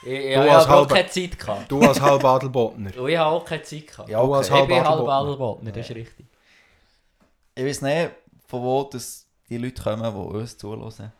[0.07, 1.71] Ich, ich, habe auch keine Zeit gehabt.
[1.71, 2.95] Du als halb Adelbotner.
[2.95, 4.07] Und ich habe auch keine Zeit gehabt.
[4.07, 4.61] Ja, Du als okay.
[4.61, 5.07] ich bin halb.
[5.07, 6.27] Adelbotner, das ist richtig.
[7.55, 8.11] Ich weiß nicht,
[8.47, 11.13] von wo das die Leute kommen, die uns zuhören.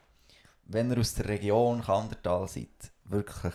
[0.66, 3.54] Wenn ihr aus der Region Kandertal seid, wirklich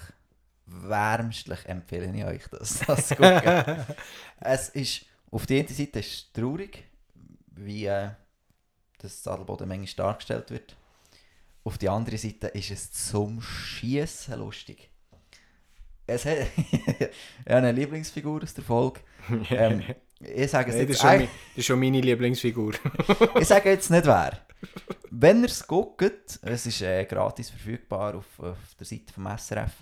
[0.65, 3.85] wärmstlich empfehle ich euch das, das zu gucken.
[4.41, 6.85] es ist, auf der einen Seite ist es traurig,
[7.49, 8.11] wie äh,
[8.99, 10.77] das Adelboden manchmal dargestellt wird.
[11.65, 14.89] Auf der anderen Seite ist es zum Schießen lustig.
[16.07, 17.01] Es hat ich
[17.45, 19.01] habe eine Lieblingsfigur aus der Folge.
[19.51, 19.83] Ähm,
[20.21, 22.75] ich sage es das, jetzt ist eigentlich- mi- das ist schon meine Lieblingsfigur.
[23.41, 24.39] ich sage jetzt nicht wer.
[25.11, 29.73] Wenn ihr es guckt, es ist äh, gratis verfügbar auf, auf der Seite vom SRF,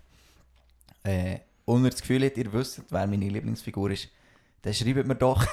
[1.04, 4.08] äh, und ihr das Gefühl habt, ihr wisst, wer meine Lieblingsfigur ist,
[4.62, 5.44] dann schreibt mir doch.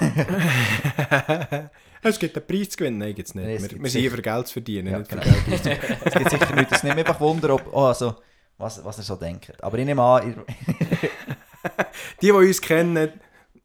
[2.02, 2.98] es gibt einen Preis zu gewinnen.
[2.98, 3.44] Nein, gibt es nicht.
[3.46, 5.22] Nein, es wir, gibt wir sind hier für Geld zu verdienen, Ja, genau.
[5.22, 5.66] Geld
[6.04, 8.16] es gibt sicher nichts, es nimmt einfach Wunder, ob, oh, also,
[8.58, 9.52] was, was ihr so denkt.
[9.62, 10.44] Aber ich nehme an, ihr,
[12.20, 13.12] Die, die uns kennen,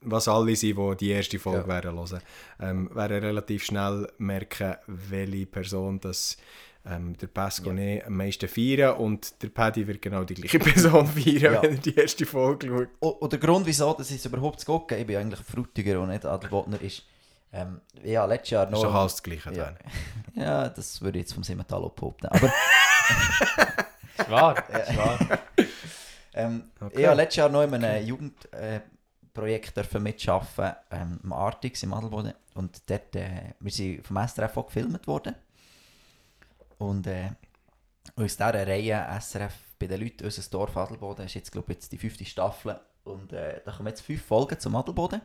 [0.01, 1.67] was alle sind, die die erste Folge Ja.
[1.67, 2.21] werden hören,
[2.59, 6.37] ähm, werden relativ schnell merken, welche Person das
[6.83, 8.05] ähm, der Pasco Ja.
[8.07, 11.61] am meisten feiern und der Paddy wird genau die gleiche Person feiern, Ja.
[11.61, 12.87] wenn er die erste Folge schaut.
[12.99, 16.01] und, und der Grund, wieso dass ich es überhaupt zu gucken, ich bin eigentlich Frutiger
[16.01, 17.03] und nicht Adelbodner, ist,
[17.53, 18.99] ähm, ich habe letztes Jahr Das ist doch noch...
[19.01, 19.53] alles das Gleiche.
[19.53, 19.65] Ja.
[19.65, 19.77] dann.
[20.43, 22.25] ja, das würde ich jetzt vom Simmental behaupten.
[22.27, 22.51] Aber
[24.17, 25.19] Ist wahr, ist wahr.
[26.33, 27.01] Ähm, Okay.
[27.01, 28.79] Ich habe letztes Jahr noch in einem Jugendprojekt äh,
[29.33, 32.33] Projekt dürfen mitarbeiten, ähm, im Artix im Adelboden.
[32.53, 35.35] Und dort, äh, wir sind vom SRF auch gefilmt worden.
[36.77, 37.31] Und äh,
[38.15, 41.97] aus dieser Reihe SRF bei den Leuten, unser Dorf Adelboden, ist jetzt, glaube jetzt die
[41.97, 42.79] fünfte Staffel.
[43.03, 45.21] Und äh, da kommen jetzt fünf Folgen zum Adelboden.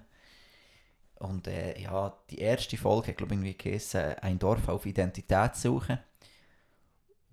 [1.16, 5.98] Und äh, ja, die erste Folge glaube ich, irgendwie geheißen, ein Dorf auf Identität suchen.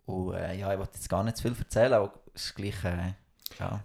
[0.06, 2.84] Und äh, ja, ich wollte jetzt gar nicht zu viel erzählen, aber es ist gleich,
[2.84, 3.14] äh,
[3.60, 3.84] ja,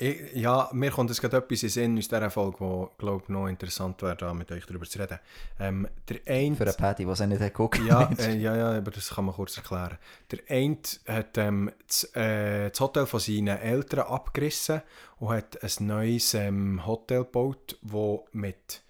[0.00, 3.28] Ich, ja, mir kommt jetzt gerade etwas in Sinn aus dieser Folge, wo, glaube ich,
[3.30, 5.18] noch interessant wäre, da mit euch darüber zu reden.
[5.58, 6.54] Ähm, der eine...
[6.54, 9.34] Für einen Paddy, der es nicht geguckt Ja, äh, ja, ja, aber das kann man
[9.34, 9.98] kurz erklären.
[10.30, 14.82] Der eine hat ähm, das, äh, das Hotel von seinen Eltern abgerissen
[15.18, 18.82] und hat ein neues ähm, Hotel gebaut, das mit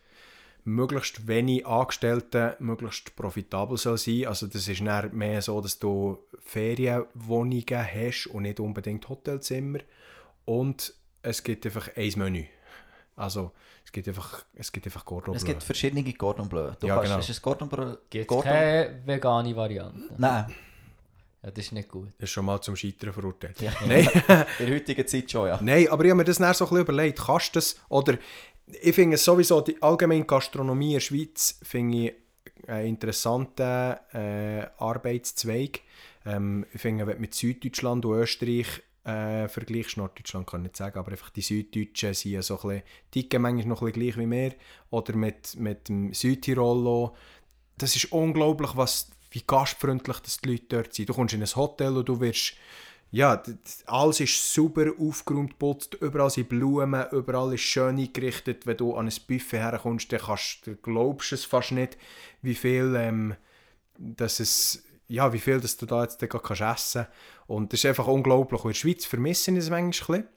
[0.65, 4.27] möglichst wenig Angestellten möglichst profitabel soll sein.
[4.27, 9.79] Also das ist mehr so, dass du Ferienwohnungen hast und nicht unbedingt Hotelzimmer.
[10.45, 12.45] Und es gibt einfach ein Menü.
[13.17, 13.53] Also
[13.85, 15.53] es gibt einfach, es gibt einfach Cordon Es Bleu.
[15.53, 16.71] gibt verschiedene Gordon Bleu.
[16.79, 17.19] Du Ja, kannst, genau.
[17.21, 17.97] Ist es Gordon Bleu?
[18.11, 18.53] Gibt es Gordon?
[18.53, 20.15] keine vegane Variante?
[20.17, 20.55] Nein,
[21.43, 22.09] Ja, das ist nicht gut.
[22.19, 23.61] Das ist schon mal zum Scheitern verurteilt.
[23.61, 23.73] Ja.
[23.87, 24.09] Nein.
[24.59, 25.59] in der heutigen Zeit schon, ja.
[25.63, 27.19] Nein, aber ich habe mir das dann so ein bisschen überlegt.
[27.19, 28.19] Kannst du das, oder
[28.83, 32.15] ich finde es sowieso, die allgemeine Gastronomie in der Schweiz finde ich
[32.69, 35.81] einen interessanten äh, Arbeitszweig.
[36.27, 38.67] Ähm, ich finde, wenn du mit Süddeutschland und Österreich
[39.09, 42.69] äh, vergleichst, Norddeutschland kann ich nicht sagen, aber einfach die Süddeutschen sind ja so ein
[42.69, 44.55] bisschen, ticken manchmal noch ein gleich wie wir,
[44.91, 47.13] oder mit, mit dem Südtirol.
[47.79, 51.09] Das ist unglaublich, was, wie gastfreundlich das die Leute dort sind.
[51.09, 52.55] Du kommst in ein Hotel und du wirst
[53.11, 53.43] ja,
[53.87, 58.67] alles ist super aufgeräumt, geputzt, überall sind Blumen, überall ist schön eingerichtet.
[58.67, 61.97] Wenn du an ein Buffet herkommst, dann kannst, du glaubst es fast nicht,
[62.43, 63.35] wie viel, ähm,
[63.97, 67.07] dass es, ja, wie viel dass du da jetzt dann gerade kannst essen
[67.49, 68.63] Und das ist einfach unglaublich.
[68.63, 70.29] Und in der Schweiz vermisse ich es manchmal ein.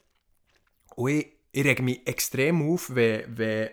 [0.96, 3.70] Und ich, ich rege mich extrem auf, wenn, wenn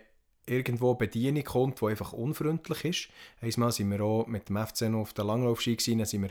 [0.49, 3.09] irgendwo eine Bedienung kommt, die einfach unfreundlich ist.
[3.41, 6.29] Einmal sind wir auch mit dem FC noch auf der Langlaufski dann sind wir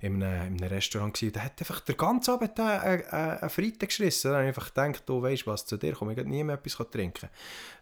[0.00, 3.50] in einem, in einem Restaurant gewesen, da hat einfach der ganze Abend einen, einen, einen
[3.50, 4.30] Freitag geschissen.
[4.30, 6.90] Da habe ich einfach gedacht, du weißt was, zu dir komme ich nie mehr etwas
[6.90, 7.30] trinken.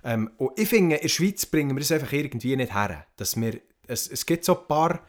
[0.05, 3.07] Ähm, und ich finde, in der Schweiz bringen wir es einfach irgendwie nicht her.
[3.17, 5.01] Dass wir, es, es gibt so ein paar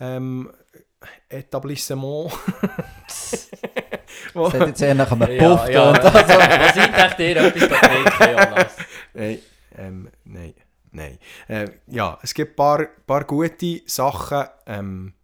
[0.00, 0.50] ähm,
[1.28, 2.34] Etablissements,
[4.34, 7.36] wo, Das hat jetzt eher nach einem Ja, Puff ja, und also, was dachte, ihr
[7.36, 8.76] etwas trinken, Jonas.
[9.14, 9.38] Nein,
[9.76, 10.54] ähm, nein,
[10.92, 11.18] nein.
[11.48, 15.14] Äh, ja, es gibt ein paar, paar gute Sachen, ähm,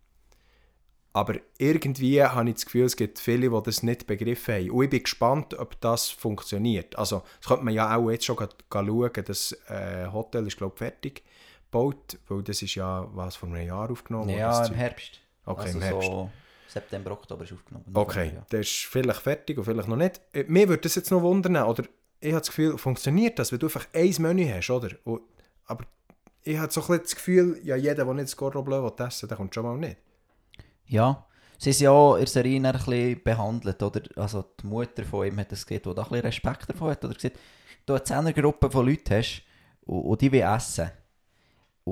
[1.12, 4.70] aber irgendwie habe ich das Gefühl, es gibt viele, die das nicht begriffen haben.
[4.70, 6.96] Und ich bin gespannt, ob das funktioniert.
[6.96, 9.10] Also, das könnte man ja auch jetzt schon schauen.
[9.26, 11.24] Das äh, Hotel ist, glaube ich, fertig
[11.70, 14.76] gebaut, weil das ist ja was vor einem Jahr aufgenommen worden, Ja, das im Zeug.
[14.76, 15.20] Herbst.
[15.52, 16.08] Okay, also im Herbst.
[16.08, 16.30] so
[16.68, 17.84] September, Oktober ist aufgenommen.
[17.92, 18.46] Okay, Ja.
[18.48, 20.20] das ist vielleicht fertig und vielleicht noch nicht.
[20.32, 21.84] Äh, Mir würde das jetzt noch wundern, oder
[22.20, 24.90] ich habe das Gefühl, funktioniert das, wenn du einfach ein Menü hast, oder?
[25.04, 25.22] Und,
[25.66, 25.84] aber
[26.42, 28.92] ich habe so ein bisschen das Gefühl, ja, jeder, der nicht das Cordon Bleu will
[29.06, 29.96] essen der kommt schon mal nicht.
[30.86, 31.26] Ja,
[31.58, 34.02] sie sind ja auch in der Serie ein bisschen behandelt, oder?
[34.16, 37.04] Also die Mutter von ihm hat das gesehen, die da ein bisschen Respekt davon hat,
[37.04, 37.38] oder gesagt,
[37.86, 39.42] du eine Zehnergruppe von Leuten hast
[39.86, 40.90] und, und die will essen.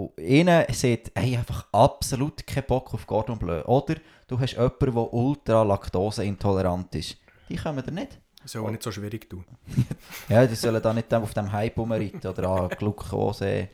[0.06, 3.62] Und ihnen sagt, hey, einfach absolut keinen Bock auf Cordon Bleu.
[3.64, 7.16] Oder du hast jemanden, der ultra laktoseintolerant ist.
[7.48, 8.18] Die kommen da nicht.
[8.42, 9.44] Das soll auch nicht so schwierig tun.
[10.28, 13.68] Ja, die sollen da nicht auf dem Hype rumreiten oder an Glucose,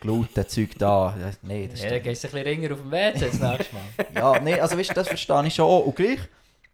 [0.00, 1.14] Gluten-Zeug da.
[1.42, 3.82] Nee, das Ja, dann gehst du ein bisschen ringer auf dem WC das nächste Mal.
[4.14, 5.66] Ja, nee, also weißt du, das verstehe ich schon.
[5.66, 5.84] auch.
[5.86, 6.20] Und gleich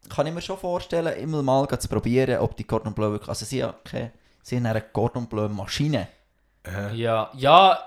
[0.08, 3.28] kann ich mir schon vorstellen, immer mal zu probieren, ob die Cordon Bleu wirklich...
[3.28, 6.08] Also sie haben, keine, sie haben eine Cordon Bleu Maschine.
[6.66, 7.78] Äh, Ja, ja,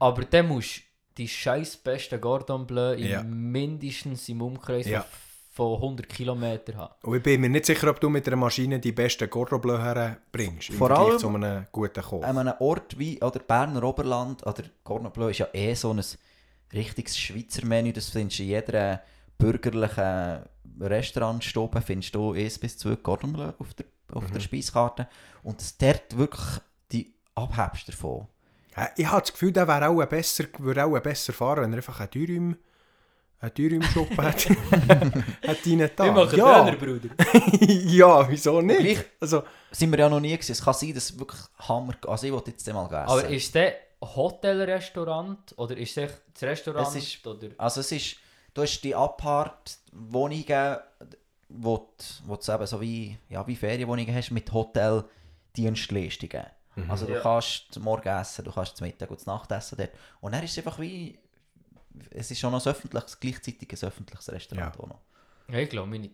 [0.00, 0.82] aber dann musst du
[1.18, 3.22] die scheiß beste Cordon Bleu in Ja.
[3.22, 5.04] mindestens im Umkreis Ja.
[5.52, 6.94] von 100 Kilometern haben.
[7.02, 9.78] und ich bin mir nicht sicher, ob du mit einer Maschine die besten Cordon Bleu
[9.78, 10.70] herbringst.
[10.70, 12.22] Im Vor allem- zu einem guten Koch.
[12.22, 16.02] An einem Ort wie oder Berner Oberland oder Cordon Bleu ist ja eh so ein
[16.72, 17.92] richtiges Schweizer Menü.
[17.92, 19.02] Das findest du in jeder
[19.38, 20.42] bürgerlichen
[20.80, 25.08] Restaurantstube findest du 1 bis 2 Cordon Bleu auf der, auf der Speiskarte.
[25.42, 26.60] Und dass dort wirklich
[26.92, 28.26] die abhebst davon.
[28.80, 31.76] Ja, ich habe das Gefühl, der wäre auch besser, würde auch besser fahren, wenn er
[31.78, 32.56] einfach einen Dürüm
[33.42, 34.48] einen Dürüm-Schuppen hat.
[34.50, 36.04] hat rein da.
[36.04, 36.64] Wir machen ja.
[36.64, 37.08] Döner, Bruder.
[37.60, 38.80] ja, wieso nicht?
[38.80, 40.52] Gleich- Also, sind wir ja noch nie gewesen.
[40.52, 41.94] Es kann sein, dass es wirklich Hammer...
[42.06, 42.94] Also ich wollte jetzt mal essen.
[42.94, 46.88] Aber ist der Hotelrestaurant oder ist es das Restaurant?
[46.88, 47.48] Es ist- oder?
[47.58, 48.16] Also es ist...
[48.52, 50.76] Du hast die Apart-Wohnungen,
[51.48, 54.52] wo, du- wo du eben so wie, ja, wie Ferienwohnungen hast mit
[56.88, 56.90] Hoteldienstleistungen.
[56.90, 57.20] Also du Ja.
[57.22, 59.90] kannst zum Morgen essen, du kannst zum Mittag und zum Nachtessen dort.
[60.20, 61.18] Und dann ist es einfach wie...
[62.10, 64.80] Es ist schon noch ein öffentliches, gleichzeitig ein öffentliches Restaurant Ja.
[64.80, 65.00] auch noch.
[65.48, 66.10] Ja, ich glaube, meine,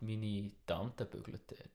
[0.00, 1.70] meine Tante bügelt dort.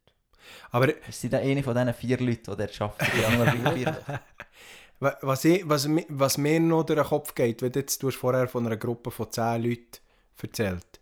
[0.71, 3.21] aber Ist sie dann eine von diesen vier Leuten, die dort arbeiten?
[3.21, 3.29] Ja,
[3.61, 4.01] nur vier.
[4.99, 8.07] wa- was, ich, was, was mir noch durch den Kopf geht, wenn du jetzt du
[8.07, 9.97] hast vorher von einer Gruppe von 10 Leuten
[10.41, 10.99] erzählt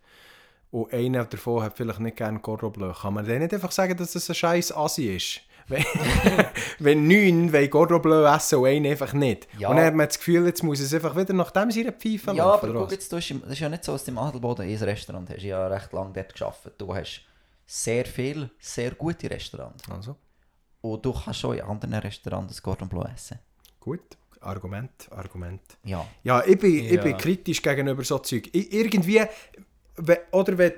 [0.71, 3.95] und einer davon hat vielleicht nicht gerne Cordon Bleu, kann man dann nicht einfach sagen,
[3.95, 5.41] dass das ein scheiß Assi ist?
[6.79, 9.47] Wenn, neun wollen Cordon Bleu essen und einer einfach nicht.
[9.57, 9.69] Ja.
[9.69, 12.31] Und dann hat man das Gefühl, jetzt muss es einfach wieder nach dem seine Pfeife
[12.31, 14.17] Ja, laufen, aber guck jetzt, du hast das ist ja nicht so, dass du im
[14.17, 15.37] Adelboden ein Restaurant hast.
[15.37, 16.73] Ich habe ja recht lange dort gearbeitet.
[16.77, 17.21] Du hast
[17.65, 19.83] sehr viel, sehr gute Restaurants.
[19.91, 20.15] Also,
[20.81, 23.39] Und du kannst schon in anderen Restaurants das Cordon Bleu essen.
[23.79, 24.01] gut.
[24.41, 25.59] Argument, Argument.
[25.83, 26.05] Ja.
[26.23, 27.01] Ja, ich bin, ich Ja.
[27.03, 28.47] bin kritisch gegenüber so Zeug.
[28.53, 29.21] Ich, irgendwie,
[30.31, 30.73] oder wenn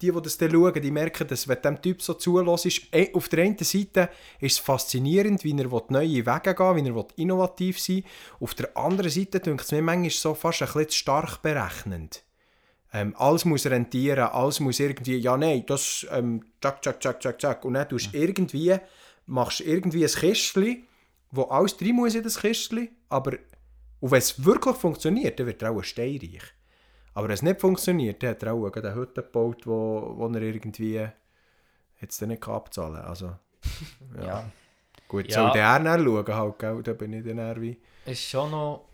[0.00, 2.82] die, die das dann schauen, die merken, dass wenn dem Typ so zulässt,
[3.14, 6.94] auf der einen Seite ist es faszinierend, wie er will neue Wege gehen wie er
[6.94, 8.04] will innovativ sein
[8.40, 12.22] Auf der anderen Seite denke es mir manchmal so fast ein bisschen stark berechnend.
[12.92, 17.40] Ähm, alles muss rentieren, alles muss irgendwie, ja nein, das, ähm, zack, zack, zack, zack,
[17.40, 17.64] zack.
[17.64, 18.76] Und dann tust du irgendwie,
[19.26, 20.86] machst irgendwie ein Kistchen,
[21.30, 23.32] wo alles drin muss in das Kistchen, aber
[24.00, 26.42] und wenn es wirklich funktioniert, dann wird er auch ein steinreich.
[27.14, 30.42] Aber wenn es nicht funktioniert, dann hat er auch eine Hütte gebaut, wo, wo er
[30.42, 31.08] irgendwie
[32.00, 33.02] jetzt nicht abzahlen.
[33.02, 33.36] Also,
[34.16, 34.26] ja.
[34.26, 34.50] Ja.
[35.08, 35.42] Gut, Ja.
[35.42, 36.82] soll der dann schauen, halt, gell?
[36.82, 37.80] da bin ich dann eher wie...
[38.04, 38.86] Es ist schon noch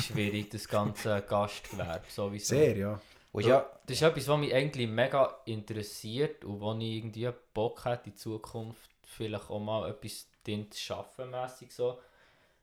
[0.00, 2.04] schwierig, das ganze Gastgewerbe.
[2.08, 2.54] Sowieso.
[2.56, 3.00] Sehr, ja.
[3.32, 7.84] Und ja, Das ist etwas, was mich eigentlich mega interessiert und wo ich irgendwie Bock
[7.84, 11.98] hätte, in Zukunft vielleicht auch mal etwas drin zu schaffen, mässig so.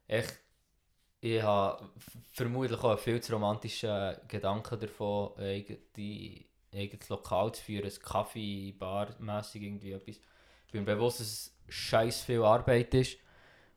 [0.08, 0.26] Ich,
[1.22, 1.88] ich habe
[2.34, 8.72] vermutlich auch einen viel zu romantischen Gedanken davon, irgendwie eigenes Lokal zu führen, ein Kaffee,
[8.72, 10.16] Bar, mässig irgendwie etwas.
[10.66, 13.18] Ich bin mir bewusst, dass es scheiß viel Arbeit ist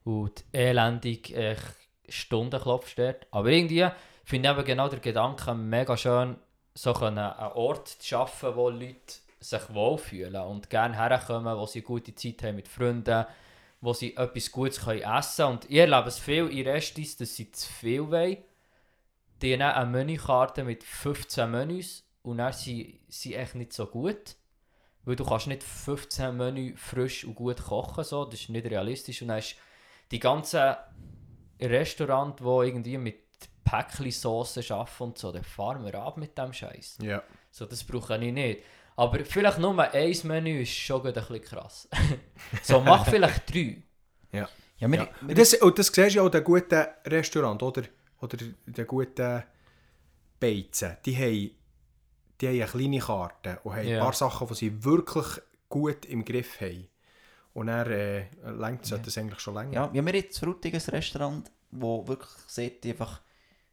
[0.05, 1.77] und elendig echt
[2.09, 3.27] Stundenklopf dort.
[3.31, 3.89] Aber irgendwie
[4.25, 6.37] finde ich eben genau den Gedanken mega schön,
[6.73, 11.87] so einen Ort zu schaffen, wo Leute sich wohlfühlen und gerne herkommen, wo sie eine
[11.87, 13.27] gute Zeit haben mit Freunden,
[13.85, 15.53] wo sie etwas Gutes können essen können.
[15.57, 18.39] Und ich erlebe es viel in Restis, dass sie zu viel wollen.
[19.43, 24.37] Die haben eine Menükarte mit 15 Menüs und dann sind sie echt nicht so gut.
[25.05, 28.25] Weil du kannst nicht 15 Menü frisch und gut kochen, so.
[28.25, 29.21] das ist nicht realistisch.
[29.21, 29.57] Und dann ist
[30.11, 30.77] die ganzen
[31.61, 33.21] Restaurants, die irgendwie mit
[33.65, 36.99] Päckli-Sauce arbeiten und so, dann fahren wir ab mit dem Scheiß.
[37.03, 37.23] Ja.
[37.51, 38.63] So, das brauche ich nicht.
[38.97, 41.89] Aber vielleicht nur ein Menü ist schon gut ein bisschen krass.
[42.63, 43.83] so, mach vielleicht drei.
[44.33, 44.91] ja, Ja.
[44.91, 47.83] wir, wir, Und das, und das siehst du ja auch in den guten Restaurant, oder?
[48.21, 48.37] Oder
[48.67, 49.43] den guten
[50.41, 50.97] Beizen.
[51.05, 51.51] Die haben,
[52.41, 53.97] die haben eine kleine Karte und haben Ja.
[53.99, 55.27] ein paar Sachen, die sie wirklich
[55.69, 56.89] gut im Griff haben.
[57.53, 59.73] Und dann äh, längt es das eigentlich schon länger.
[59.73, 60.55] ja, wir haben jetzt ein
[60.95, 63.21] Restaurant, wo wirklich sieht, einfach,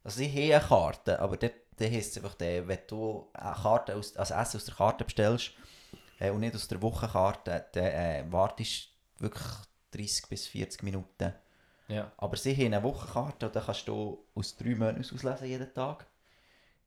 [0.04, 3.56] also sie haben eine Karte, aber dort, dort heisst es einfach, der, wenn du eine
[3.56, 5.52] Karte aus, also Essen aus der Karte bestellst
[6.20, 9.48] äh, und nicht aus der Wochenkarte, dann äh, wartest du wirklich
[9.92, 11.34] 30 bis 40 Minuten.
[11.88, 12.12] Ja.
[12.18, 16.06] Aber sie haben eine Wochenkarte und da kannst du aus drei Menüs auslesen jeden Tag.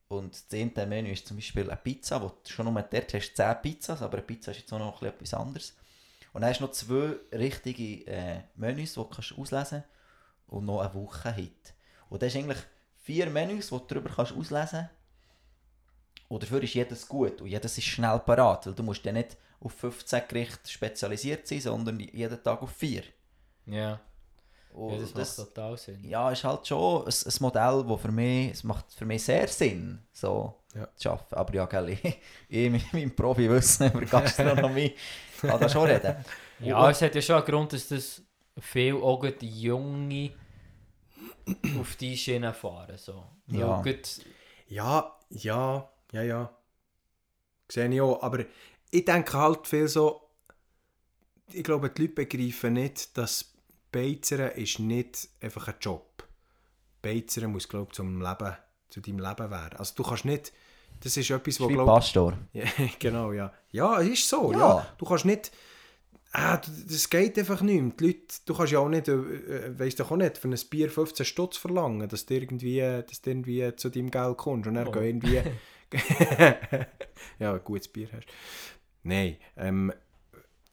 [0.07, 3.35] Und das zehnte Menü ist zum Beispiel eine Pizza, wo du schon nur dort hast
[3.35, 5.75] 10 Pizzas, aber eine Pizza ist jetzt auch noch etwas anderes.
[6.33, 9.89] Und dann hast du noch zwei richtige äh, Menüs, die du kannst auslesen kannst
[10.47, 11.73] und noch eine Woche-Hit.
[12.09, 12.59] Und das ist eigentlich
[13.05, 14.89] vier Menüs, die du darüber kannst auslesen kannst.
[16.27, 19.37] Und dafür ist jedes gut und jedes ist schnell parat, weil du musst dann nicht
[19.61, 23.03] auf 15 Gerichte spezialisiert sein, sondern jeden Tag auf vier.
[23.67, 23.99] Ja.
[24.73, 26.03] Und ja, das macht total Sinn.
[26.03, 29.47] ja, ist halt schon ein, ein Modell, das für mich, es macht für mich sehr
[29.47, 30.87] Sinn, so Ja.
[30.97, 31.35] zu arbeiten.
[31.35, 34.93] Aber ja, gell, ich, ich mit meinem Profi-Wissen über Gastronomie
[35.39, 36.15] kann da schon reden.
[36.59, 38.21] Ja, es hat ja schon einen Grund, dass das
[38.59, 40.31] viel auch Junge
[41.79, 42.97] auf die Schiene fahren.
[42.97, 43.23] So.
[43.47, 43.83] Ja.
[44.67, 46.57] Ja, ja, ja, ja.
[47.69, 48.21] Sehe ich auch.
[48.21, 48.45] Aber
[48.91, 50.29] ich denke halt viel so,
[51.51, 53.53] ich glaube, die Leute begreifen nicht, dass
[53.91, 56.27] Beizern ist nicht einfach ein Job.
[57.01, 58.57] Beizern muss, glaube ich, zum Leben,
[58.89, 59.77] zu deinem Leben werden.
[59.77, 60.51] Also du kannst nicht,
[61.01, 62.37] das ist etwas, wo, glaube Pastor.
[62.53, 62.65] ja,
[62.99, 63.53] genau, ja.
[63.71, 64.59] Ja, es ist so, ja.
[64.59, 64.87] Ja.
[64.97, 65.51] Du kannst nicht,
[66.35, 67.93] ah, das geht einfach nicht mehr.
[67.99, 70.59] Die Leute, du kannst ja auch nicht, äh, äh, weißt doch auch nicht, für ein
[70.69, 74.75] Bier 15 Stutz verlangen, dass du irgendwie, dass du irgendwie zu deinem Geld kommst und
[74.75, 74.99] dann Oh.
[74.99, 75.41] irgendwie,
[77.39, 78.27] ja, ein gutes Bier hast.
[79.03, 79.93] Nein, ähm,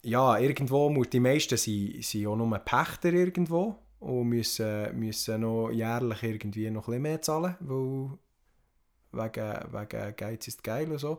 [0.02, 5.70] ja, irgendwo muss, die meisten sind, sind auch nur Pächter irgendwo und müssen, müssen noch
[5.70, 8.18] jährlich irgendwie noch ein bisschen mehr zahlen, weil
[9.12, 11.18] wegen, wegen Geiz ist geil und so.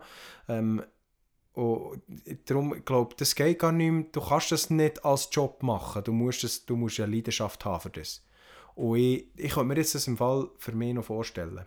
[0.49, 0.83] Ähm,
[1.53, 2.01] und
[2.45, 4.05] darum, ich glaube, das geht gar nicht mehr.
[4.11, 6.03] Du kannst das nicht als Job machen.
[6.03, 8.25] Du musst, das, du musst eine Leidenschaft haben für das.
[8.75, 11.65] Und ich, ich könnte mir jetzt das im Fall für mich noch vorstellen.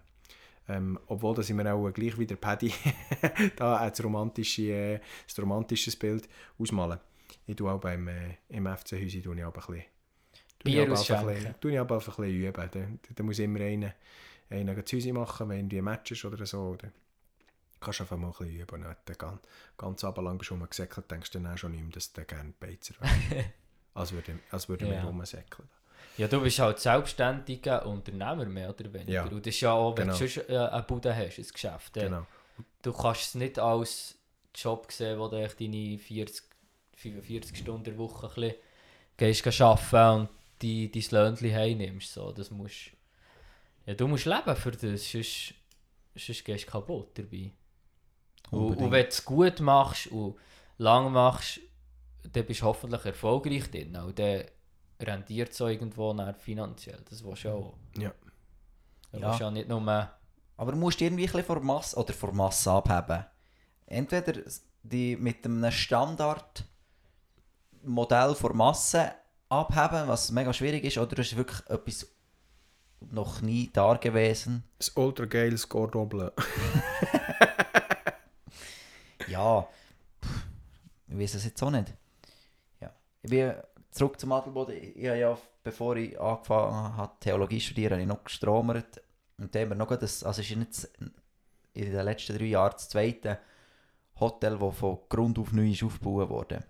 [0.68, 2.72] Ähm, obwohl, dass ich mir auch gleich wie der Paddy
[3.56, 5.00] da ein romantische, äh, ein
[5.38, 6.28] romantisches Bild
[6.58, 6.98] ausmalen.
[7.46, 9.84] Ich tue auch beim, äh, im FC Häusi tue ich aber ein bisschen,
[10.64, 11.26] Bier ausschenken.
[11.28, 12.70] bisschen, tue ich aber einfach ein bisschen üben.
[12.72, 13.94] Da, da, da muss immer einer,
[14.50, 16.58] einer zu Häusi machen, wenn irgendwie ein Match ist oder so.
[16.58, 16.90] Oder
[17.86, 18.84] kannst einfach mal ein bisschen üben.
[18.84, 19.40] Und dann ganz,
[19.76, 22.52] ganz abendlang bist du rumgesäckelt, denkst du dann auch schon nicht mehr, dass du gerne
[22.60, 23.46] Beizer wärst.
[23.94, 25.04] als würde, als würde Ja.
[25.04, 25.68] rumsäckeln.
[26.18, 29.12] Ja, du bist halt selbstständiger Unternehmer, mehr oder weniger.
[29.12, 30.18] Ja, Und das ist ja auch, wenn genau.
[30.18, 31.92] du sonst äh, eine Bude hast, ein Geschäft.
[31.94, 32.26] Genau.
[32.82, 34.16] Du kannst es nicht als
[34.54, 36.44] Job sehen, wo du deine 40,
[36.96, 38.54] 45 Stunden Woche ein bisschen
[39.18, 40.28] gehst arbeiten und
[40.62, 42.12] die, dein Löhnchen heimnimmst.
[42.14, 42.92] So, das musst,
[43.84, 45.54] ja, du musst leben für das, sonst,
[46.14, 47.50] sonst gehst du kaputt dabei.
[48.50, 50.36] Und, und wenn du es gut machst und
[50.78, 51.60] lang machst,
[52.32, 53.96] dann bist du hoffentlich erfolgreich drin.
[53.96, 54.44] Und dann
[55.00, 57.00] rentiert es irgendwo nach finanziell.
[57.08, 57.74] Das willst du auch.
[57.96, 58.12] Ja.
[59.12, 59.50] Du Ja.
[59.50, 60.10] nicht nur...
[60.58, 63.26] Aber du musst irgendwie ein von Masse, oder von Masse abheben.
[63.86, 64.40] Entweder
[64.82, 69.12] die mit einem Standardmodell von Masse
[69.48, 72.06] abheben, was mega schwierig ist, oder es ist wirklich etwas
[73.00, 74.64] noch nie da gewesen.
[74.78, 76.30] Das ultra geiles Cordon Bleu.
[79.28, 79.66] Ja,
[80.22, 80.46] pff,
[81.08, 81.92] ich weiß es jetzt auch nicht.
[82.80, 82.92] Ja.
[83.22, 83.54] Ich bin
[83.90, 84.74] zurück zum Adelboden.
[84.94, 89.02] Ich habe ja, bevor ich angefangen habe, Theologie studieren, habe ich noch gestromert.
[89.38, 90.88] Und da haben wir noch das, also es ist nicht,
[91.74, 93.38] in den letzten drei Jahren das zweite
[94.18, 96.64] Hotel, das von Grund auf neu ist aufgebaut wurde.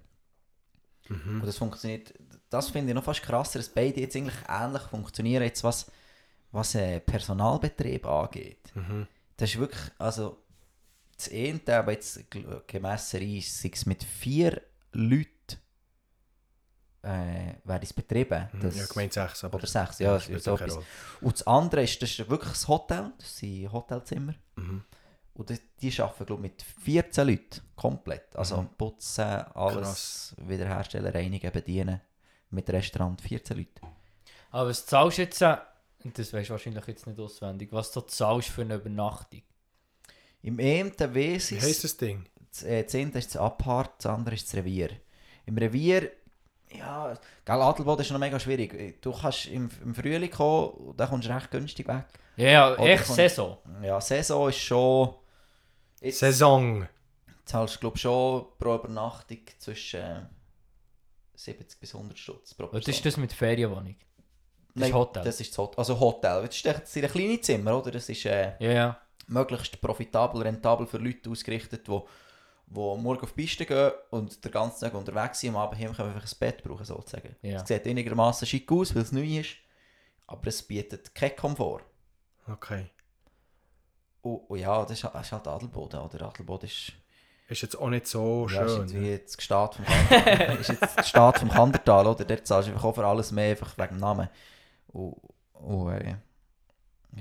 [1.09, 1.40] Mhm.
[1.40, 2.12] Und das funktioniert,
[2.50, 5.90] das finde ich noch fast krasser, dass beide jetzt eigentlich ähnlich funktionieren, jetzt was,
[6.50, 8.72] was äh, Personalbetrieb angeht.
[8.74, 9.07] Mhm.
[9.36, 10.42] Das ist wirklich, also
[11.16, 14.60] das eine, aber jetzt ist, sei es mit vier
[14.92, 15.30] Leuten
[17.02, 18.48] äh, werden es betrieben.
[18.60, 18.80] Das, Mhm.
[18.80, 19.56] ja, gemeint sechs, aber...
[19.58, 20.78] oder sechs, ja, spielt so etwas.
[21.20, 24.34] Und das andere ist, das ist wirklich das Hotel, das sind Hotelzimmer.
[24.56, 24.84] Mhm.
[25.34, 28.34] Und die, die arbeiten, glaube ich, mit 14 Leuten komplett.
[28.34, 28.68] Also Mhm.
[28.76, 29.22] putzen,
[29.54, 32.00] alles wiederherstellen, reinigen, bedienen.
[32.50, 33.82] Mit Restaurant 14 Leute.
[34.50, 35.56] Aber was zahlst du jetzt, äh,
[36.04, 39.42] und das weißt du wahrscheinlich jetzt nicht auswendig, was du zahlst für eine Übernachtung?
[40.43, 42.24] Im einen weiss Wie ich heisst das Ding?
[42.51, 44.91] Das, äh, das eine ist das Abhart, das andere ist das Revier.
[45.47, 46.11] Im Revier,
[46.76, 47.14] ja,
[47.45, 49.01] gell, Adelboden ist noch mega schwierig.
[49.03, 52.05] Du kannst im, im Frühling kommen und dann kommst du recht günstig weg.
[52.37, 53.59] Ja, ja, echt kommt- Saison.
[53.82, 55.14] Ja, Saison ist schon...
[56.01, 56.87] Jetzt Saison.
[57.45, 60.20] zahlst du, glaube schon pro Übernachtung zwischen äh,
[61.34, 62.95] 70 bis 100 Stutz pro Was Person.
[62.95, 63.97] ist das mit Ferienwohnung?
[64.74, 65.24] Das Nein, ist Hotel.
[65.24, 65.78] Das ist das Hotel.
[65.78, 66.43] Also Hotel.
[66.47, 67.91] Das ist das sind kleine Zimmer, oder?
[67.93, 69.01] Das ist äh, Ja, ja.
[69.27, 72.01] Möglichst profitabel, rentabel für Leute ausgerichtet, die
[72.68, 75.93] wo morgen auf die Piste gehen und den ganzen Tag unterwegs sind, am Abend heim
[75.93, 77.37] können einfach ein Bett brauchen, sozusagen.
[77.43, 77.61] Ja.
[77.62, 79.57] Es sieht einigermaßen schick aus, weil es neu ist,
[80.27, 81.83] aber es bietet keinen Komfort.
[82.49, 82.91] Okay.
[84.22, 86.27] Und, und ja, das ist, das ist halt Adelboden, oder?
[86.27, 86.93] Adelboden ist,
[87.49, 88.89] Ist jetzt auch nicht so ja, ist schön.
[88.89, 89.37] jetzt wie das
[89.77, 89.85] vom,
[90.61, 92.24] ist jetzt das Gestad vom Kandertal, oder?
[92.24, 94.29] Dort zahlst du einfach auch für alles mehr, einfach wegen dem Namen.
[94.89, 95.16] Und,
[95.53, 96.16] und äh,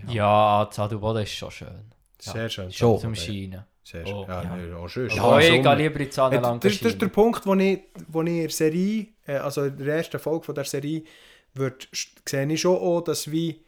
[0.08, 1.91] Ja, Zadelboden ist schon schön.
[2.34, 2.71] Sehr schön.
[2.71, 2.99] Schon.
[2.99, 3.15] Zum.
[3.15, 3.63] Scheinen.
[3.84, 4.15] Sehr schön.
[4.15, 4.55] Oh, ja, ja.
[4.55, 5.09] nee, auch schön.
[5.09, 8.23] Ja, ich gehe lieber in Äh, Zahnland das, das ist der Punkt, wo ich, wo
[8.23, 11.03] ich in der Serie, äh, also in der ersten Folge von der Serie,
[11.53, 11.88] wird,
[12.28, 13.63] sehe ich schon auch, dass wie,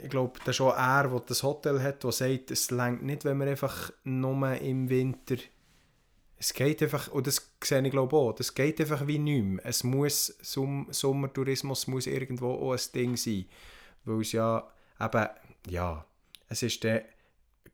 [0.00, 3.24] ich glaube, das ist auch er, der das Hotel hat, der sagt, es längt nicht,
[3.24, 5.36] wenn wir einfach nur im Winter,
[6.38, 9.64] es geht einfach, und das sehe ich glaube auch, das geht einfach wie nicht mehr.
[9.64, 13.46] Es muss, Sum Sommertourismus muss irgendwo auch ein Ding sein,
[14.04, 14.68] weil es ja
[15.00, 15.28] eben,
[15.68, 16.04] ja,
[16.48, 17.02] es ist dann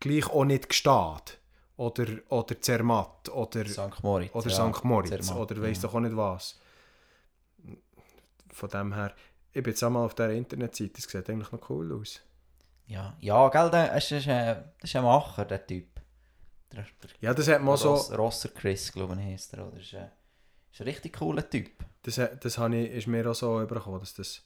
[0.00, 1.38] gleich auch nicht gestanden.
[1.76, 3.28] Oder, oder Zermatt.
[3.28, 4.02] Oder, St.
[4.02, 4.34] Moritz.
[4.34, 4.84] oder ja, St.
[4.84, 5.26] Moritz.
[5.26, 5.82] Zermatt, Oder weiss ja.
[5.82, 6.60] doch auch nicht was.
[8.52, 9.14] Von dem her,
[9.52, 12.20] ich bin jetzt einmal auf dieser Internetseite, das sieht eigentlich noch cool aus.
[12.86, 16.00] Ja, ja gell, es ist, äh, das ist ein Macher, der Typ.
[16.72, 19.68] Der, der Ja, das hat man so, Ross, Rosser Chris, glaube ich, heisst er.
[19.68, 19.76] Oder?
[19.76, 20.08] Ist, äh,
[20.72, 21.70] ist ein richtig cooler Typ.
[22.02, 24.42] das, das ich, ist mir auch so übergekommen, dass das...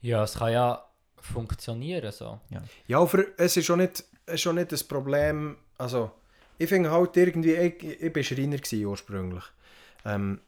[0.00, 0.91] Ja, es kann ja
[1.22, 2.40] funktionieren so.
[2.86, 6.10] Ja, aber es ist schon nicht, es ist schon nicht das Problem, also
[6.58, 9.44] ich finde halt irgendwie, ich, ich war Schreiner gewesen ursprünglich.
[10.04, 10.40] Ähm,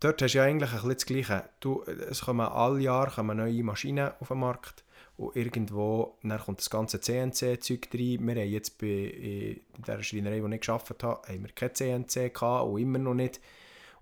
[0.00, 1.44] dort hast du ja eigentlich ein bisschen das Gleiche.
[1.60, 4.84] Du, es kommen alle Jahre kommen neue Maschinen auf den Markt
[5.16, 8.26] und irgendwo dann kommt das ganze CNC-Zeug rein.
[8.26, 12.34] Wir haben jetzt bei in der Schreinerei, die ich gearbeitet habe, haben wir kein CNC
[12.34, 13.40] gehabt und immer noch nicht.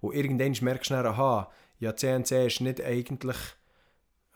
[0.01, 1.51] Und irgendwann merkst du dann, aha,
[1.81, 3.37] ja CNC ist nicht eigentlich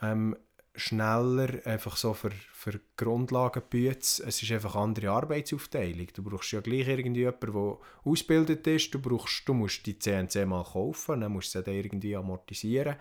[0.00, 0.36] ähm,
[0.74, 4.20] schneller, einfach so für, für Grundlagenbüts.
[4.20, 6.06] Es ist einfach eine andere Arbeitsaufteilung.
[6.14, 8.92] Du brauchst ja gleich irgendwie jemanden, der ausgebildet ist.
[8.94, 12.96] Du, brauchst, du musst die CNC mal kaufen, dann musst du sie dann irgendwie amortisieren.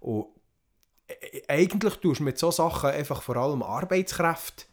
[0.00, 0.28] Und
[1.08, 4.64] e- eigentlich tust du mit solchen Sachen einfach vor allem Arbeitskräfte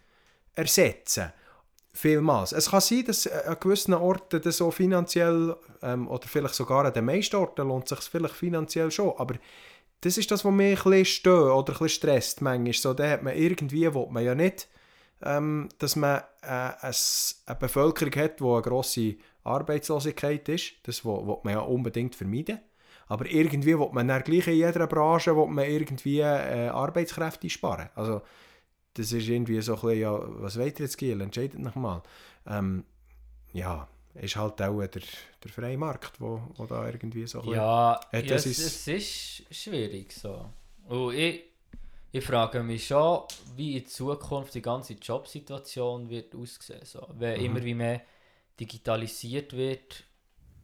[0.55, 1.33] ersetzen.
[1.93, 2.51] Vielmals.
[2.51, 6.85] Es kann sein, dass äh, an gewissen Orten das so finanziell ähm, oder vielleicht sogar
[6.85, 9.35] an den meisten Orten lohnt sich vielleicht finanziell schon, aber
[10.01, 12.73] das ist das, was mich ein bisschen stört oder ein bisschen stresst manchmal.
[12.73, 14.67] So, da hat man irgendwie, will man ja nicht,
[15.23, 16.47] ähm, dass man äh,
[16.81, 20.73] eine Bevölkerung hat, die eine grosse Arbeitslosigkeit ist.
[20.83, 22.59] Das will, will man ja unbedingt vermeiden.
[23.07, 27.89] Aber irgendwie will man dann gleich in jeder Branche man irgendwie äh, Arbeitskräfte sparen.
[27.95, 28.21] Also,
[28.93, 31.21] das ist irgendwie so ein bisschen, ja, was ihr jetzt, Giel?
[31.21, 32.03] Entscheidet noch mal.
[32.45, 32.83] Ähm,
[33.53, 33.87] ja,
[34.22, 35.01] ist halt auch der,
[35.43, 39.55] der freie Markt, wo, wo da irgendwie so Ja, ja das es, ist- es ist
[39.55, 40.49] schwierig so.
[40.88, 41.43] Und ich,
[42.11, 43.24] ich frage mich schon,
[43.55, 46.86] wie in Zukunft die ganze Jobsituation wird aussehen.
[46.86, 47.07] So.
[47.18, 47.41] Wenn Mhm.
[47.41, 48.01] immer wie mehr
[48.59, 50.03] digitalisiert wird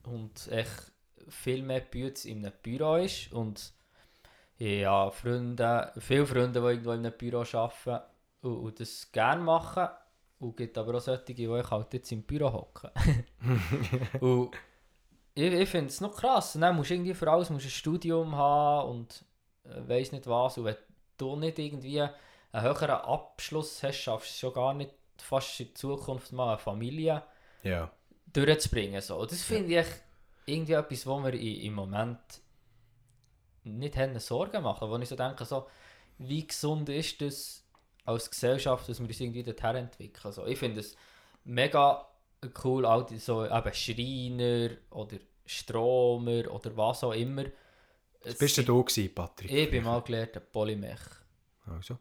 [0.03, 0.91] und echt
[1.29, 3.73] viel mehr Bütz in einem Büro ist und
[4.57, 8.01] ja, Freunde, viele Freunde, die irgendwo in einem Büro arbeiten
[8.41, 9.87] und, und das gerne machen.
[10.43, 12.89] Und es gibt aber auch solche, die ich halt jetzt im Büro hocken.
[14.19, 14.51] und
[15.35, 16.57] ich, ich finde es noch krass.
[16.59, 19.25] Dann musst du irgendwie für alles musst ein Studium haben und
[19.63, 20.57] äh, weiss nicht was.
[20.57, 20.75] Und wenn
[21.17, 22.11] du nicht irgendwie einen
[22.51, 27.23] höheren Abschluss hast, schaffst du schon gar nicht, fast in Zukunft mal eine Familie
[27.63, 27.89] ja.
[28.33, 29.01] durchzubringen.
[29.01, 29.17] So.
[29.17, 29.87] Und das finde ich
[30.45, 32.19] irgendwie etwas, wo wir im Moment
[33.63, 34.89] nicht haben Sorgen machen.
[34.89, 35.67] Wo ich so denke, so,
[36.17, 37.62] wie gesund ist das
[38.05, 40.25] als Gesellschaft, dass wir uns irgendwie dorthin entwickeln.
[40.25, 40.95] Also ich finde es
[41.43, 42.07] mega
[42.63, 47.45] cool, auch die so eben Schreiner oder Stromer oder was auch immer.
[48.23, 49.51] Was bist du da gewesen, Patrick?
[49.51, 50.99] Ich bin mal gelehrter Polymech.
[51.65, 51.97] Also.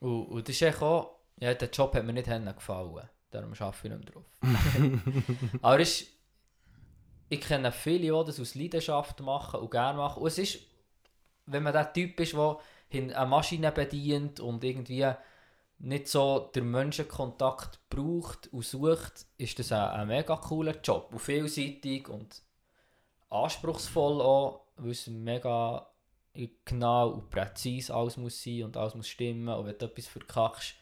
[0.00, 3.08] Und, und das ist echt auch, ja, der Job hat mir nicht gefallen.
[3.30, 4.24] Darum arbeite ich nicht drauf.
[5.62, 6.08] Aber es ist,
[7.28, 10.20] ich kenne viele, die das aus Leidenschaft machen und gerne machen.
[10.20, 10.58] Und es ist,
[11.46, 12.58] wenn man der Typ ist, der
[12.92, 15.06] eine Maschine bedient und irgendwie
[15.80, 21.08] nicht so den Menschenkontakt braucht und sucht, ist das ein, ein mega cooler Job.
[21.10, 22.42] Und vielseitig und
[23.30, 25.86] anspruchsvoll auch, weil es mega
[26.64, 29.48] genau und präzise alles muss sein und alles muss stimmen.
[29.48, 30.74] Und wenn du etwas verkackst,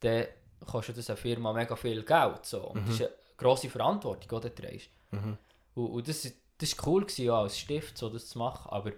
[0.00, 0.26] dann
[0.66, 2.46] kostet das eine Firma mega viel Geld.
[2.46, 2.68] So.
[2.68, 2.86] Und mhm.
[2.86, 4.88] das ist eine grosse Verantwortung, die du trägst.
[5.10, 5.36] Mhm.
[5.74, 8.70] Und, und das, das war cool, gewesen, ja, als Stift so das zu machen.
[8.70, 8.92] Aber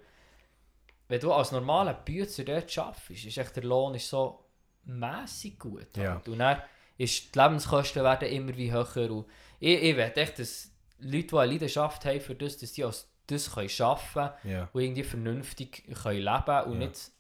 [1.09, 4.45] wenn du als normaler Bützer dort arbeitest, ist echt der Lohn ist so
[4.85, 5.97] mässig gut.
[5.97, 6.21] Ja.
[6.27, 6.63] Und dann
[6.99, 9.11] ist die Lebenskosten werden immer wie höher.
[9.11, 9.27] Und
[9.59, 13.07] ich, ich will echt, dass Leute, die eine Leidenschaft haben für das, dass die als
[13.27, 14.69] das können arbeiten können ja.
[14.73, 16.89] und irgendwie vernünftig können leben und ja.
[16.89, 17.13] nicht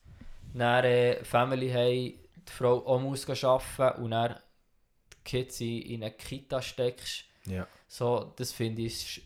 [0.58, 4.36] eine Family haben, die Frau auch muss arbeiten und dann
[5.12, 7.24] die Kids in eine Kita steckst.
[7.46, 7.66] Ja.
[7.86, 9.22] So, das finde ich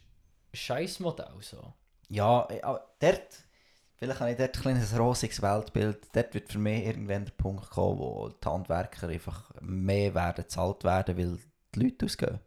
[0.53, 1.35] ein scheiß Modell.
[1.41, 1.73] So.
[2.09, 3.45] Ja, äh, aber dort,
[3.97, 7.71] vielleicht habe ich dort ein kleines rosiges Weltbild, dort wird für mich irgendwann der Punkt
[7.71, 11.39] kommen, wo die Handwerker einfach mehr werden bezahlt werden, weil
[11.75, 12.41] die Leute ausgehen.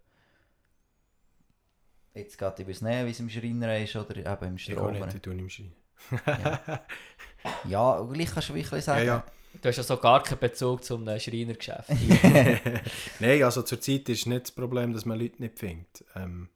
[2.14, 4.94] Jetzt geht ich weiß nicht, wie es im Schreiner ist oder eben im Stromer.
[4.94, 6.60] Ich kann nicht, ich im Schreiner.
[6.68, 6.82] ja.
[7.68, 9.06] ja, gleich kannst du wirklich sagen.
[9.06, 9.24] Ja, ja.
[9.62, 11.90] Du hast ja so gar keinen Bezug zum Schreinergeschäft.
[13.20, 16.06] Nein, also zurzeit ist nicht das Problem, dass man Leute nicht findet.
[16.16, 16.50] Ähm,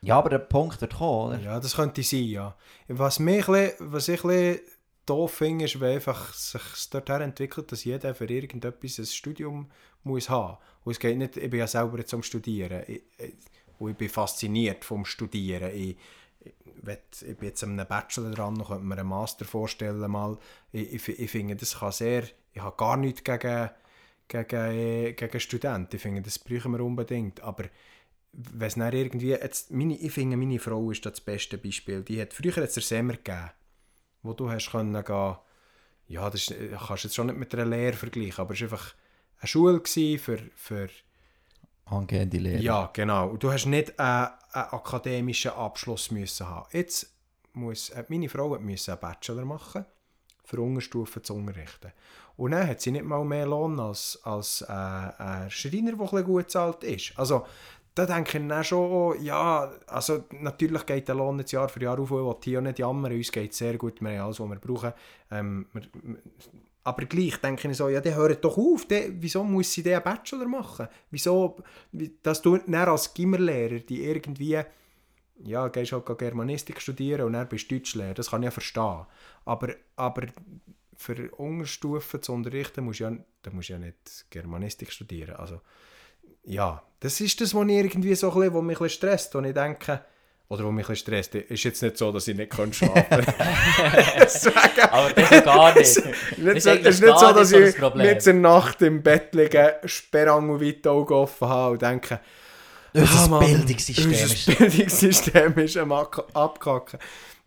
[0.00, 1.40] ja, aber der Punkt wird kommen, oder?
[1.40, 2.56] Ja, das könnte sein, ja.
[2.88, 4.60] Was, mich, was ich ein
[5.06, 9.70] doof finde, ist, wenn einfach sich dorthin entwickelt, dass jeder für irgendetwas ein Studium
[10.04, 10.58] muss haben.
[10.84, 12.82] Und es geht nicht, ich bin ja selber jetzt am Studieren.
[12.86, 13.02] Ich,
[13.78, 15.70] und ich bin fasziniert vom Studieren.
[15.74, 15.96] Ich,
[16.40, 20.38] ich bin jetzt an einem Bachelor dran, noch könnte mir einen Master vorstellen mal.
[20.72, 23.70] Ich, ich, ich finde, das kann sehr, ich habe gar nichts gegen,
[24.26, 25.96] gegen, gegen Studenten.
[25.96, 27.40] Ich finde, das brauchen wir unbedingt.
[27.40, 27.64] Aber
[28.32, 32.02] wenn es dann irgendwie, jetzt, meine, ich finde, meine Frau ist das beste Beispiel.
[32.02, 33.50] Die hat, früher hat es Semmer gegeben,
[34.22, 35.36] wo du hast können gehen,
[36.06, 36.54] ja, das ist,
[36.86, 38.94] kannst du jetzt schon nicht mit einer Lehre vergleichen, aber es war einfach
[39.40, 40.88] eine Schule für, für
[41.84, 42.60] angehende Lehrer.
[42.60, 43.28] Ja, genau.
[43.30, 46.68] Und du hast nicht einen, einen akademischen Abschluss müssen haben.
[46.72, 47.12] Jetzt
[47.52, 49.84] muss äh, meine Frau musste einen Bachelor machen,
[50.44, 51.92] für Unterstufen zu unterrichten.
[52.36, 56.44] Und dann hat sie nicht mal mehr Lohn als, als äh, ein Schreiner, der gut
[56.44, 57.18] bezahlt ist.
[57.18, 57.46] Also,
[57.98, 61.82] da denke ich dann schon, oh, ja, also natürlich geht der Lohn jetzt Jahr für
[61.82, 64.56] Jahr auf, und hier nicht jammern, uns geht sehr gut, wir haben alles, was wir
[64.56, 64.92] brauchen.
[65.30, 65.82] Ähm, wir,
[66.84, 70.02] aber gleich denke ich so, ja, der hört doch auf, der, wieso muss sie den
[70.02, 70.88] Bachelor machen?
[71.10, 71.56] Wieso,
[72.22, 74.62] dass du dann als Gimmerlehrer die irgendwie,
[75.44, 79.06] ja, gehst halt Germanistik studieren und dann bist du Deutschlehrer, das kann ich ja verstehen.
[79.44, 80.28] Aber, aber
[80.96, 83.12] für Unterstufen zu unterrichten, musst du ja,
[83.52, 85.36] musst du ja nicht Germanistik studieren.
[85.36, 85.60] Also,
[86.44, 89.44] ja, das ist das, was, irgendwie so ein bisschen, was mich ein bisschen stresst, und
[89.44, 90.00] ich denke,
[90.50, 93.20] oder wo mich ein stresst, ist jetzt nicht so, dass ich nicht schlafen kann.
[94.90, 95.80] Aber das ist gar nicht.
[95.80, 99.76] Es ist, ist nicht so, dass ich so nicht in der Nacht im Bett liege,
[99.84, 102.20] Sperrang und weit Augen offen habe und denke,
[102.94, 106.98] unser ah, Mann, Bildungssystem, unser Bildungssystem ist am Abkacken.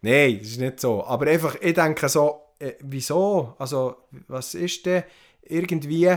[0.01, 1.03] Nein, das ist nicht so.
[1.03, 3.55] Aber einfach, ich denke so, äh, wieso?
[3.57, 3.95] Also,
[4.27, 5.03] was ist denn
[5.41, 6.15] irgendwie,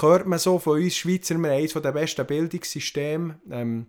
[0.00, 3.86] hört man so von uns Schweizer, wir haben eines der besten Bildungssysteme, ähm,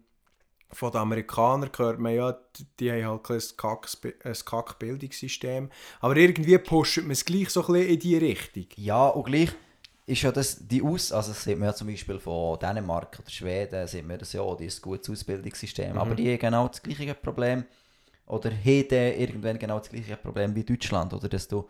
[0.73, 2.37] von den Amerikanern hört man ja,
[2.79, 5.69] die haben halt ein Kack-Bildungssystem.
[5.99, 8.65] Aber irgendwie pusht man es gleich so ein bisschen in die Richtung.
[8.77, 9.51] Ja, und gleich
[10.05, 11.11] ist ja das die Aus...
[11.11, 14.55] Also das sieht man ja zum Beispiel von Dänemark oder Schweden, sieht man das ja,
[14.55, 15.93] die ist ein gutes Ausbildungssystem.
[15.93, 15.97] Mhm.
[15.97, 17.65] Aber die haben genau das gleiche Problem.
[18.25, 21.13] Oder haben irgendwann genau das gleiche Problem wie Deutschland.
[21.13, 21.69] Oder dass du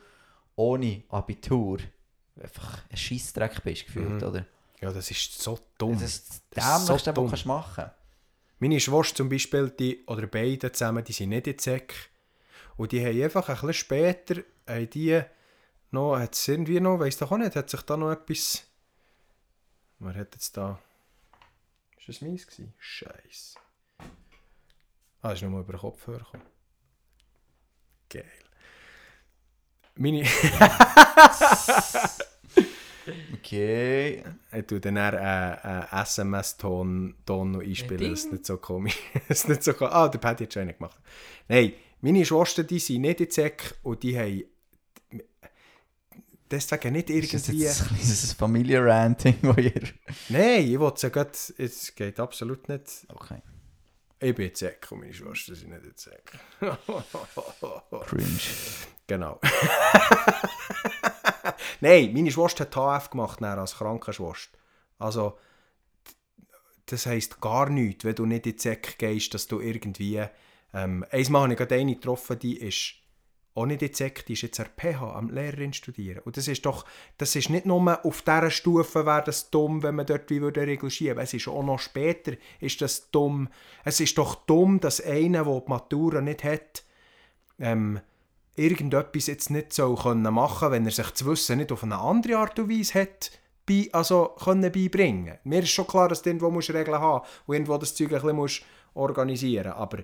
[0.55, 1.79] ohne Abitur
[2.41, 4.27] einfach ein Scheissdreck bist gefühlt, mhm.
[4.27, 4.45] oder?
[4.81, 5.93] Ja, das ist so dumm.
[5.93, 7.95] Das ist das Dämlichste, so was du machen kannst.
[8.59, 12.09] Meine Schwester zum Beispiel, die, oder beide zusammen, die sind nicht in Zeck.
[12.75, 15.21] Und die haben einfach ein bisschen später, haben die
[15.91, 18.65] noch, hat es irgendwie noch, weiss doch auch nicht, hat sich da noch etwas...
[19.99, 20.79] Wer hat jetzt da...
[21.97, 22.73] Ist das meins gewesen?
[22.77, 23.57] Scheiße.
[25.21, 26.45] Ah, ist nochmal über den Kopf hergekommen.
[28.09, 28.42] Geil.
[29.95, 30.23] Meine...
[33.33, 34.23] Okay.
[34.51, 38.97] Ich tue dann einen äh, SMS-Ton noch einspielen, das ist nicht so komisch.
[39.27, 39.93] ist nicht so komisch.
[39.93, 40.97] Ah, der Paddy hat schon einen gemacht.
[41.47, 44.43] Nein, meine Schwestern, die sind nicht in Zeck und die haben...
[46.49, 47.63] deswegen nicht Ist das irgendwie...
[47.65, 49.73] jetzt ein kleines Familienranting, wo ihr...
[50.29, 51.27] Nein, ich will sagen,
[51.57, 53.05] es geht absolut nicht...
[53.09, 53.41] Okay,
[54.19, 56.31] Ich bin Zeck und meine Schwester sind nicht Zeck.
[58.05, 58.39] cringe.
[59.13, 59.39] Genau.
[61.81, 64.57] Nein, meine Schwester hat HF gemacht nachher als Krankenschwester.
[64.97, 65.37] Also,
[66.87, 70.25] das heisst gar nichts, wenn du nicht in die Zeck gehst, dass du irgendwie...
[70.73, 72.95] Ähm, einmal habe ich gerade eine getroffen, die ist
[73.53, 76.23] auch nicht in die Zeck, die ist jetzt an PH, am Lehrerin studieren.
[76.25, 76.85] Und das ist doch,
[77.19, 80.65] das ist nicht nur auf dieser Stufe wäre das dumm, wenn man dort wie würde
[80.65, 81.19] Regel schieben.
[81.19, 83.49] Es ist auch noch später, ist das dumm.
[83.83, 86.83] Es ist doch dumm, dass einer, der die Matura nicht hat,
[87.59, 87.99] ähm,
[88.55, 92.37] irgendetwas jetzt nicht so können machen wenn er sich das Wissen nicht auf eine andere
[92.37, 93.31] Art und Weise hat
[93.65, 95.39] bei, also können beibringen.
[95.45, 98.21] Mir ist schon klar, dass du irgendwo musst Regeln haben und irgendwo das Zeug ein
[98.21, 99.99] bisschen musst organisieren aber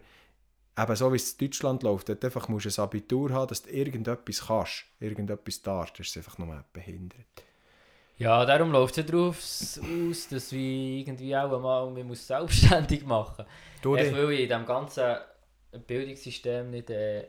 [0.79, 3.63] eben so wie es in Deutschland läuft, dort einfach musst du ein Abitur haben, dass
[3.63, 7.43] du irgendetwas kannst, irgendetwas darfst, das ist einfach nur behindert.
[8.17, 13.05] Ja, darum läuft es ja darauf aus, dass wir irgendwie auch mal man muss selbstständig
[13.05, 13.45] machen
[13.81, 15.17] Du, Ich will in diesem ganzen
[15.87, 17.27] Bildungssystem nicht, äh,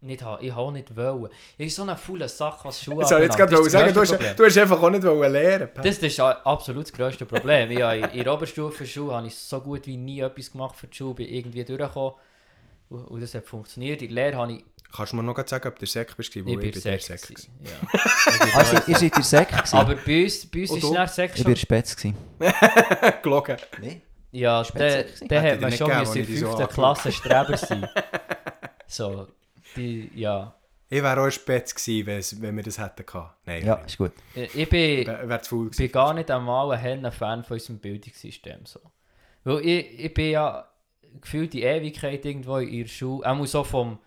[0.00, 0.44] nicht haben.
[0.44, 1.28] Ich habe nicht wollen.
[1.58, 4.44] Ich so eine faule Sache, was Schule Ich soll jetzt gerade sagen, du hast, du
[4.44, 5.68] hast einfach auch nicht wollen lernen.
[5.82, 7.70] Das ist absolut das grösste Problem.
[7.70, 10.96] Ich habe in der Oberstufenschule habe ich so gut wie nie etwas gemacht für die
[10.96, 12.14] Schule, bin irgendwie durchgekommen.
[12.88, 14.00] Und, das hat funktioniert.
[14.02, 14.64] In der Lehre habe ich...
[14.94, 16.34] Kannst du mir noch sagen, ob du Sek bist?
[16.36, 17.02] Wo Ich bin der Sek.
[17.02, 17.48] Sek.
[17.62, 18.00] Ja.
[18.54, 19.76] Also, ihr seid der Sek gewesen?
[19.76, 21.96] Aber bei uns, bei uns ist nach Sek Ich war Spätz.
[21.96, 22.16] gewesen.
[23.22, 23.56] Gelogen.
[23.80, 24.02] Nee?
[24.30, 26.68] Ja, der, der hat ich man schon in als ich der die so 5.
[26.68, 27.88] Klasse Streber sein.
[28.88, 29.26] So,
[29.76, 30.54] die, ja.
[30.88, 33.44] Ich wäre auch spät gewesen, wenn wir das hätten gehabt.
[33.46, 34.12] Nein, Ja, ist gut.
[34.34, 35.00] Ich ich bin...
[35.00, 35.70] Ich gewesen.
[35.76, 38.64] bin gar nicht einmal ein Hen- Fan von unserem Bildungssystem.
[38.66, 38.78] So.
[39.42, 40.68] Weil ich, ich bin ja
[41.20, 43.98] gefühlt die Ewigkeit irgendwo in der Schule, auch so vom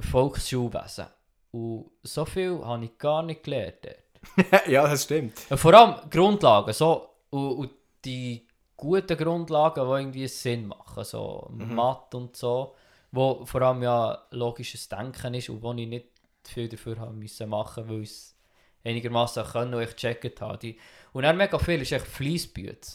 [0.00, 1.06] Volksschulwesen.
[1.52, 4.66] Und so viel habe ich gar nicht gelernt dort.
[4.68, 5.34] ja, das stimmt.
[5.50, 7.70] Äh, Vor allem Grundlagen, so, und, und
[8.04, 12.74] die guten Grundlagen, die irgendwie Sinn machen, so Mathe und so,
[13.16, 16.06] wo vor allem ja logisches Denken ist und wo ich nicht
[16.44, 18.36] viel dafür haben müssen machen, weil ich es
[18.84, 20.58] einigermaßen können und ich gecheckt habe.
[20.58, 20.78] Die,
[21.12, 22.88] und dann mega viel ist echt Fleissbüte.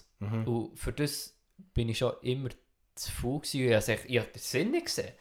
[0.45, 1.35] Und für das
[1.73, 2.49] bin ich schon immer
[2.95, 3.67] zu faul gewesen.
[3.67, 5.11] Ich habe ich habe den Sinn nicht gesehen.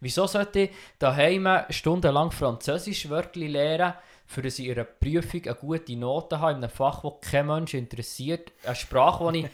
[0.00, 3.94] Wieso sollte ich daheim stundenlang Französisch Wörter lernen,
[4.26, 7.46] für dass ich in einer Prüfung eine gute Note habe, in einem Fach, das kein
[7.46, 8.52] Mensch interessiert.
[8.64, 9.50] Eine Sprache, die ich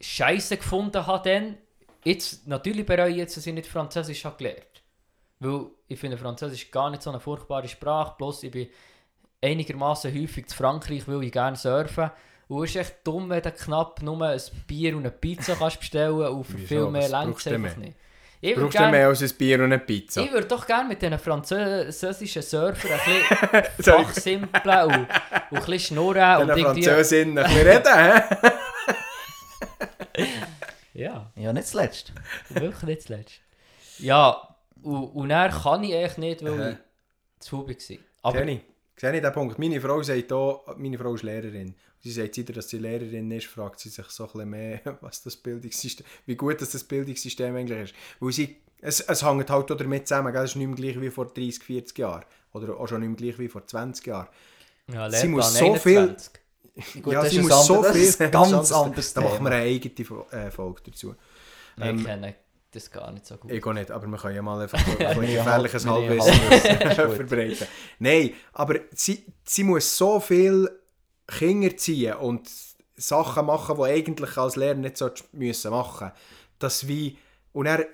[0.06, 1.58] scheiße gefunden habe dann.
[2.04, 4.82] Jetzt, natürlich bereue ich jetzt, dass ich nicht Französisch habe gelernt
[5.38, 8.68] Weil ich finde Französisch gar nicht so eine furchtbare Sprache, bloß ich bin
[9.42, 12.10] einigermaßen häufig zu Frankreich, weil ich gerne surfen.
[12.48, 15.78] Und es ist echt dumm, wenn du knapp nur ein Bier und eine Pizza kannst
[15.78, 17.94] bestellen und für viel mehr längt es du einfach nicht.
[18.42, 20.22] Ich Brauchst du gerne mehr als ein Bier und eine Pizza?
[20.22, 25.78] ich würde doch gerne mit diesen französischen Surfern ein bisschen fachsimpeln und, und ein bisschen
[25.78, 26.82] schnurren und Dann irgendwie...
[26.82, 28.22] Französin ein bisschen reden, hä?
[31.00, 32.12] Ja, Ja, nicht zuletzt.
[32.50, 33.40] wirklich nicht zuletzt.
[33.98, 36.70] Ja, und, und dann kann ich eigentlich nicht, weil Aha.
[36.70, 36.76] ich
[37.40, 37.96] zu faul war.
[38.22, 38.60] Aber Sehe ich.
[38.96, 39.58] Sehe ich den Punkt.
[39.58, 41.74] Meine Frau sagt auch, meine Frau ist Lehrerin.
[42.02, 45.22] Sie sagt, seit dass sie Lehrerin ist, fragt sie sich so ein bisschen mehr, was
[45.22, 47.94] das Bildungssystem, wie gut das, das Bildungssystem eigentlich ist.
[48.20, 50.44] Weil sie, es, es hängt halt auch damit zusammen, gell?
[50.44, 52.24] es ist nicht mehr gleich wie vor 30, 40 Jahren.
[52.52, 54.28] Oder auch schon nicht mehr gleich wie vor 20 Jahren.
[54.92, 56.40] ja, sie muss so viel- 21.
[57.02, 57.92] Gut, ja, das sie ist muss ein so viel...
[57.92, 61.14] Das ist ein ganz das- anderes Da machen wir eine eigene äh, Folge dazu.
[61.76, 62.34] Ich Ähm, kenne
[62.72, 63.50] das gar nicht so gut.
[63.50, 66.34] Ich auch nicht, aber wir können ja mal einfach ein wir gefährliches wir Halbwissen
[67.16, 67.66] verbreiten.
[67.98, 70.70] Nein, aber sie, sie muss so viel
[71.26, 72.48] Kinder ziehen und
[72.96, 76.12] Sachen machen, die eigentlich als Lehrer nicht so müssen machen
[76.58, 77.16] dass wie
[77.52, 77.86] und er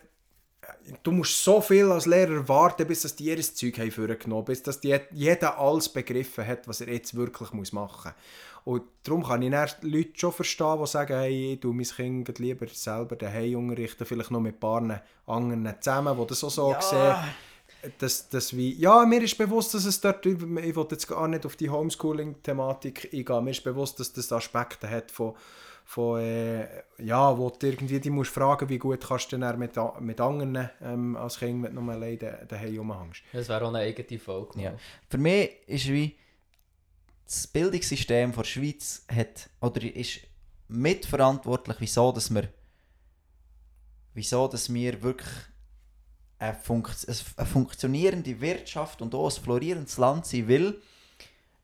[1.03, 4.81] du musst so viel als Lehrer warten, bis dass die ihr Zeug haben bis dass
[4.81, 8.15] die, jeder alles begriffen hat, was er jetzt wirklich muss machen muss.
[8.67, 12.39] Und darum kann ich dann Leute schon verstehen, die sagen, hey, ich tue mein Kind
[12.41, 16.73] lieber selber daheim unterrichten, vielleicht noch mit ein paar anderen zusammen, die das auch so
[16.73, 16.81] Ja.
[16.81, 17.15] sehen.
[17.99, 21.47] Dass, dass wie, ja, mir ist bewusst, dass es dort, ich will jetzt gar nicht
[21.47, 25.35] auf die Homeschooling-Thematik eingehen, mir ist bewusst, dass das Aspekte hat von,
[25.85, 26.67] von äh,
[26.99, 30.69] ja, wo du irgendwie die musst fragen, wie gut kannst du dann mit, mit anderen
[30.83, 33.23] ähm, als Kind, wenn du nur allein da- daheim rumhängst.
[33.33, 34.61] Das wäre auch eine eigene Folge.
[34.61, 34.71] Ja.
[34.71, 34.79] mal.
[35.09, 36.17] Für mich ist wie
[37.27, 40.21] das Bildungssystem der Schweiz hat, oder ist
[40.69, 42.49] mitverantwortlich, wieso, dass wir
[44.17, 45.29] wieso, dass wir wirklich
[46.39, 47.07] eine, Funkt
[47.37, 50.81] eine funktionierende Wirtschaft und auch ein florierendes Land sein will.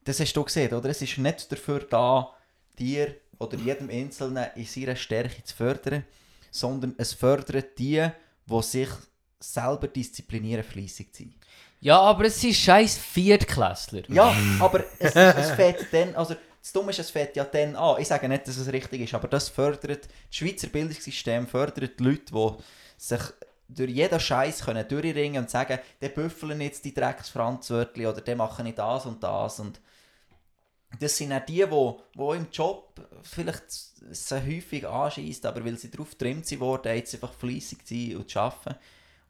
[0.05, 0.91] Das hast du gesehen, oder?
[0.91, 2.35] Es ist nicht dafür da,
[2.79, 6.05] dir oder jedem Einzelnen in seiner Stärke zu fördern,
[6.51, 8.09] sondern es fördert die,
[8.47, 8.89] die sich
[9.41, 11.35] selber disziplinieren, fleissig zu sein.
[11.83, 14.03] Ja, aber es sind scheiß Viertklässler.
[14.09, 18.01] Ja, aber es, es fällt dann, also das Dumme ist, es fällt ja dann an.
[18.01, 22.05] Ich sage nicht, dass es richtig ist, aber das fördert, das Schweizer Bildungssystem fördert die
[22.05, 22.51] Leute, die
[22.97, 23.21] sich
[23.67, 28.65] durch jeden Scheiß können durchringen und sagen, der büffeln jetzt die Drecksfranzwörtli oder der machen
[28.65, 29.81] nicht das und das und
[31.01, 35.91] das sind auch die, die, die im Job vielleicht so häufig anschießt, aber weil sie
[35.91, 38.77] darauf getrimmt sind worden, jetzt einfach fleissig sind und arbeiten.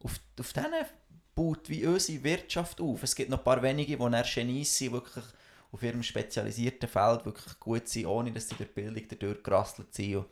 [0.03, 0.85] Auf, auf denen
[1.35, 3.03] baut wie unsere Wirtschaft auf.
[3.03, 5.23] Es gibt noch ein paar wenige, die dann Genies sind, wirklich
[5.71, 10.17] auf ihrem spezialisierten Feld wirklich gut sind, ohne dass sie die Bildung dadurch gerasselt sind.
[10.17, 10.25] Und,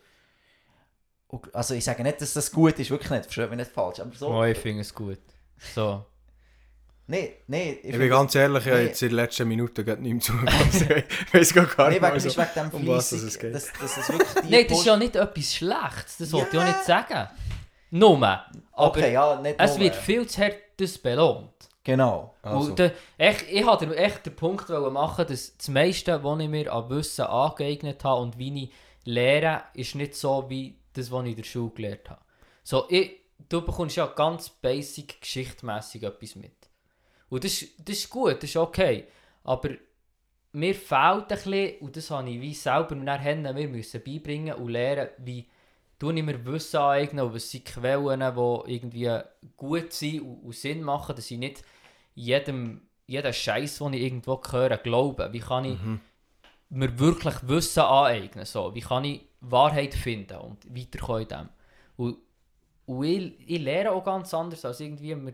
[1.30, 4.00] und, also ich sage nicht, dass das gut ist, wirklich nicht, versteht mich nicht falsch,
[4.00, 4.28] aber so...
[4.28, 5.20] Oh, ich finde es gut.
[5.74, 6.06] So.
[7.08, 7.78] Nein, nein.
[7.84, 8.84] Ich, bin ganz ehrlich, ich Nee.
[8.86, 10.88] jetzt in den letzten Minuten gerade nicht mehr zugelassen.
[11.28, 13.56] ich weiß gar Nein, nicht wegen, mehr so, so, wegen dem um was es geht.
[13.56, 16.54] dass, dass es wirklich die Nein, das ist ja nicht etwas Schlechtes, das wollte ich
[16.54, 16.62] Ja.
[16.62, 17.30] auch nicht sagen.
[17.92, 19.80] Nur, aber Okay, ja, nicht es nur.
[19.82, 20.56] wird viel zu hart
[21.04, 21.52] belohnt.
[21.84, 22.36] Genau.
[22.42, 22.70] Also.
[22.70, 26.72] Und der, echt, ich wollte echt den Punkt machen, dass das meiste, was ich mir
[26.72, 28.72] an Wissen angeeignet habe und wie ich
[29.04, 32.22] lehre, ist nicht so wie das, was ich in der Schule gelernt habe.
[32.64, 33.20] So, ich,
[33.50, 36.70] du bekommst ja ganz basic geschichtmässig etwas mit.
[37.30, 39.08] Und das, das ist gut, das ist okay.
[39.44, 39.70] Aber
[40.54, 44.70] mir fehlt ein bisschen, und das habe ich wie selber nachher wir müssen beibringen und
[44.70, 45.48] lernen, wie
[46.02, 49.20] tue ich mir Wissen aneignen und was sind Quellen, die irgendwie
[49.56, 51.64] gut sind und, Sinn machen, dass ich nicht
[52.16, 55.32] jedem, jeden Scheiß, den ich irgendwo höre, glaube.
[55.32, 55.78] Wie kann ich
[56.70, 58.46] mir wirklich Wissen aneignen?
[58.46, 58.74] So?
[58.74, 61.50] Wie kann ich Wahrheit finden und weiterkommen in dem?
[61.98, 62.18] Und,
[62.88, 65.34] und ich, ich lehre auch ganz anders, als irgendwie mir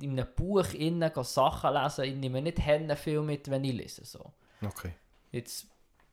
[0.00, 2.04] in einem Buch innen Sachen lesen.
[2.06, 4.04] Ich nehme nicht Hände viel mit, wenn ich lese.
[4.04, 4.32] So.
[4.60, 4.94] Okay.
[5.30, 5.68] Jetzt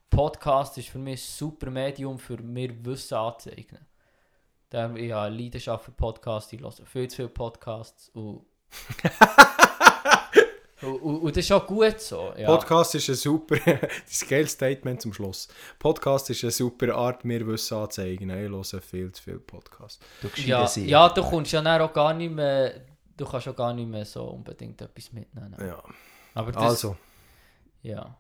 [0.10, 3.86] Podcast ist für mich ein super Medium, für mir Wissen anzueignen.
[4.70, 8.46] Da ich habe eine Leidenschaft für Podcasts, ich höre viel zu viele Podcasts und,
[10.82, 12.34] und, und, und das ist auch gut so.
[12.38, 12.48] Ja.
[12.48, 13.56] Podcast ist ein super,
[14.06, 15.48] das Scale-Statement zum Schluss.
[15.80, 18.30] Podcast ist eine super Art, mir Wissen anzuzeigen.
[18.30, 20.04] Ich höre viel zu viel Podcast.
[20.22, 22.82] Du ja, ja, du kommst ja dann auch gar nicht mehr,
[23.18, 25.56] du kannst auch gar nicht mehr so unbedingt etwas mitnehmen.
[25.60, 25.82] Ja.
[26.36, 26.96] Aber das, Also,
[27.82, 28.16] ja.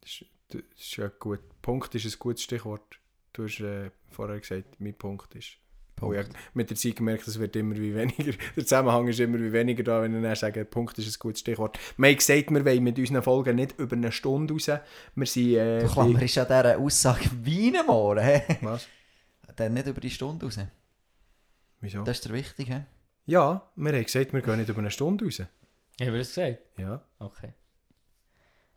[0.00, 1.40] das ist, das ist ja gut.
[1.62, 2.98] Punkt ist ein gutes Stichwort.
[3.32, 5.52] Du hast äh, vorher gesagt, mein Punkt ist.
[6.02, 6.24] Oh, ja,
[6.54, 8.32] mit der Zeit gemerkt, es wird immer wie weniger.
[8.56, 11.40] Der Zusammenhang ist immer wie weniger da, wenn ich dann sage, Punkt ist ein gutes
[11.40, 11.78] Stichwort.
[11.98, 14.70] Wir haben gesagt, wir wollen mit unseren Folgen nicht über eine Stunde raus.
[15.14, 15.54] Wir sind.
[15.56, 18.24] Äh, Du klammerst ja dieser Aussage wie ein Mohren.
[18.24, 18.42] hä?
[18.48, 18.88] bei- Was?
[19.56, 20.58] Dann nicht über die Stunde raus.
[21.82, 22.02] Wieso?
[22.02, 22.86] Das ist der Wichtige.
[23.26, 25.40] Ja, wir haben gesagt, wir gehen nicht über eine Stunde raus.
[25.40, 25.48] Haben
[26.12, 26.58] wir das gesagt?
[26.78, 27.04] Ja.
[27.18, 27.52] Okay.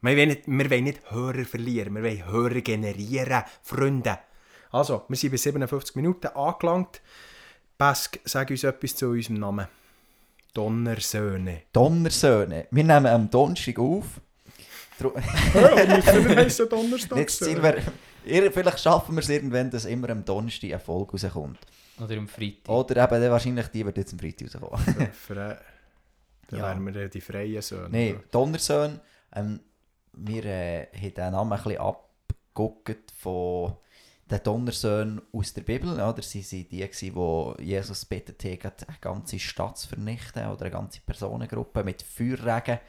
[0.04, 4.20] Wir wollen, nicht, wir wollen nicht Hörer verlieren, wir wollen Hörer generieren, Freunde.
[4.72, 7.02] Also, wir sind bei 57 Minuten angelangt.
[7.78, 9.68] Bask, sag uns etwas zu unserem Namen.
[10.54, 11.62] Donnersöhne.
[11.72, 12.68] Donnersöhne.
[12.70, 14.06] Wir nehmen am Donnerstag auf.
[17.16, 17.42] Nicht
[18.26, 21.60] ihr- vielleicht schaffen wir es irgendwann, dass immer am Donnerstag eine Folge rauskommt.
[22.00, 22.70] Oder am Freitag.
[22.70, 25.10] Oder eben wahrscheinlich die wird jetzt am Freitag rauskommen.
[25.30, 25.58] Dann
[26.60, 26.68] Ja.
[26.68, 27.90] wären wir die freien Söhne.
[27.90, 29.00] Nein, Donnersöhne.
[29.36, 29.60] Ähm,
[30.14, 33.76] wir äh, haben den Namen ein bisschen abgeguckt von
[34.30, 35.94] den Donnersöhnen aus der Bibel.
[35.94, 36.22] Oder?
[36.22, 40.72] Sie waren die, gewesen, wo Jesus betet hat, eine ganze Stadt zu vernichten oder eine
[40.72, 42.80] ganze Personengruppe mit Feuerregen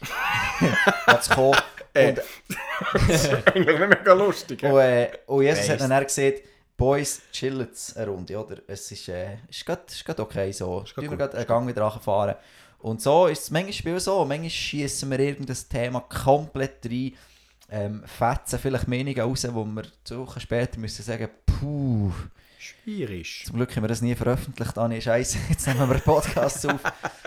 [1.06, 1.58] hat kommen.
[1.94, 2.10] Äh.
[2.10, 2.22] Und,
[3.08, 4.62] Das ist eigentlich mega lustig.
[4.62, 5.88] und, äh, und Jesus hat Weiss.
[5.88, 6.42] dann gesagt,
[6.76, 8.56] Boys, chillt eine Runde, oder?
[8.66, 10.80] Es ist, äh, ist grad okay so.
[10.80, 12.34] Ist wir grad einen Gang wieder fahren.
[12.84, 14.26] Und so ist es manchmal so.
[14.26, 17.14] Manchmal schießen wir irgendein Thema komplett rein,
[17.70, 22.12] ähm, fetzen vielleicht Meinungen raus, wo wir zwei Wochen später müssen sagen, puh,
[22.58, 23.44] Schwierig.
[23.46, 26.80] zum Glück haben wir das nie veröffentlicht, Anni, scheiße, jetzt nehmen wir einen Podcast auf.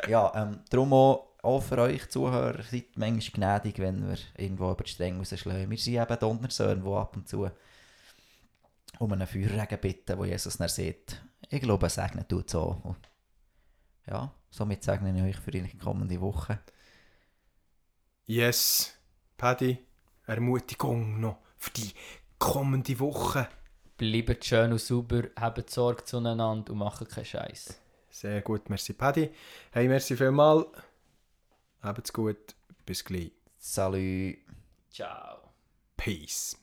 [0.08, 4.84] Ja, ähm, darum auch, auch für euch Zuhörer, seid manchmal gnädig, wenn wir irgendwo über
[4.84, 5.72] die Stränge rausschlagen.
[5.72, 7.49] Wir sind eben Donnersöhne, die ab und zu
[8.99, 11.20] um einen Feuerregen bitten, wo Jesus dann sieht.
[11.49, 12.95] Ich glaube, segnen tut so.
[14.08, 16.60] Ja, somit segne ich euch für die kommende Woche.
[18.26, 18.93] Yes.
[19.38, 19.78] Paddy,
[20.26, 21.91] Ermutigung noch für die
[22.39, 23.47] kommende Woche.
[23.97, 27.80] Bleibt schön und sauber, habt Sorge zueinander und macht keinen Scheiß.
[28.10, 29.30] Sehr gut, merci Paddy.
[29.72, 30.66] Hey, merci vielmal.
[31.82, 32.55] Habt's gut.
[32.86, 33.32] Bis gleich.
[33.58, 34.38] Salut!
[34.91, 35.51] Ciao.
[35.95, 36.58] Peace.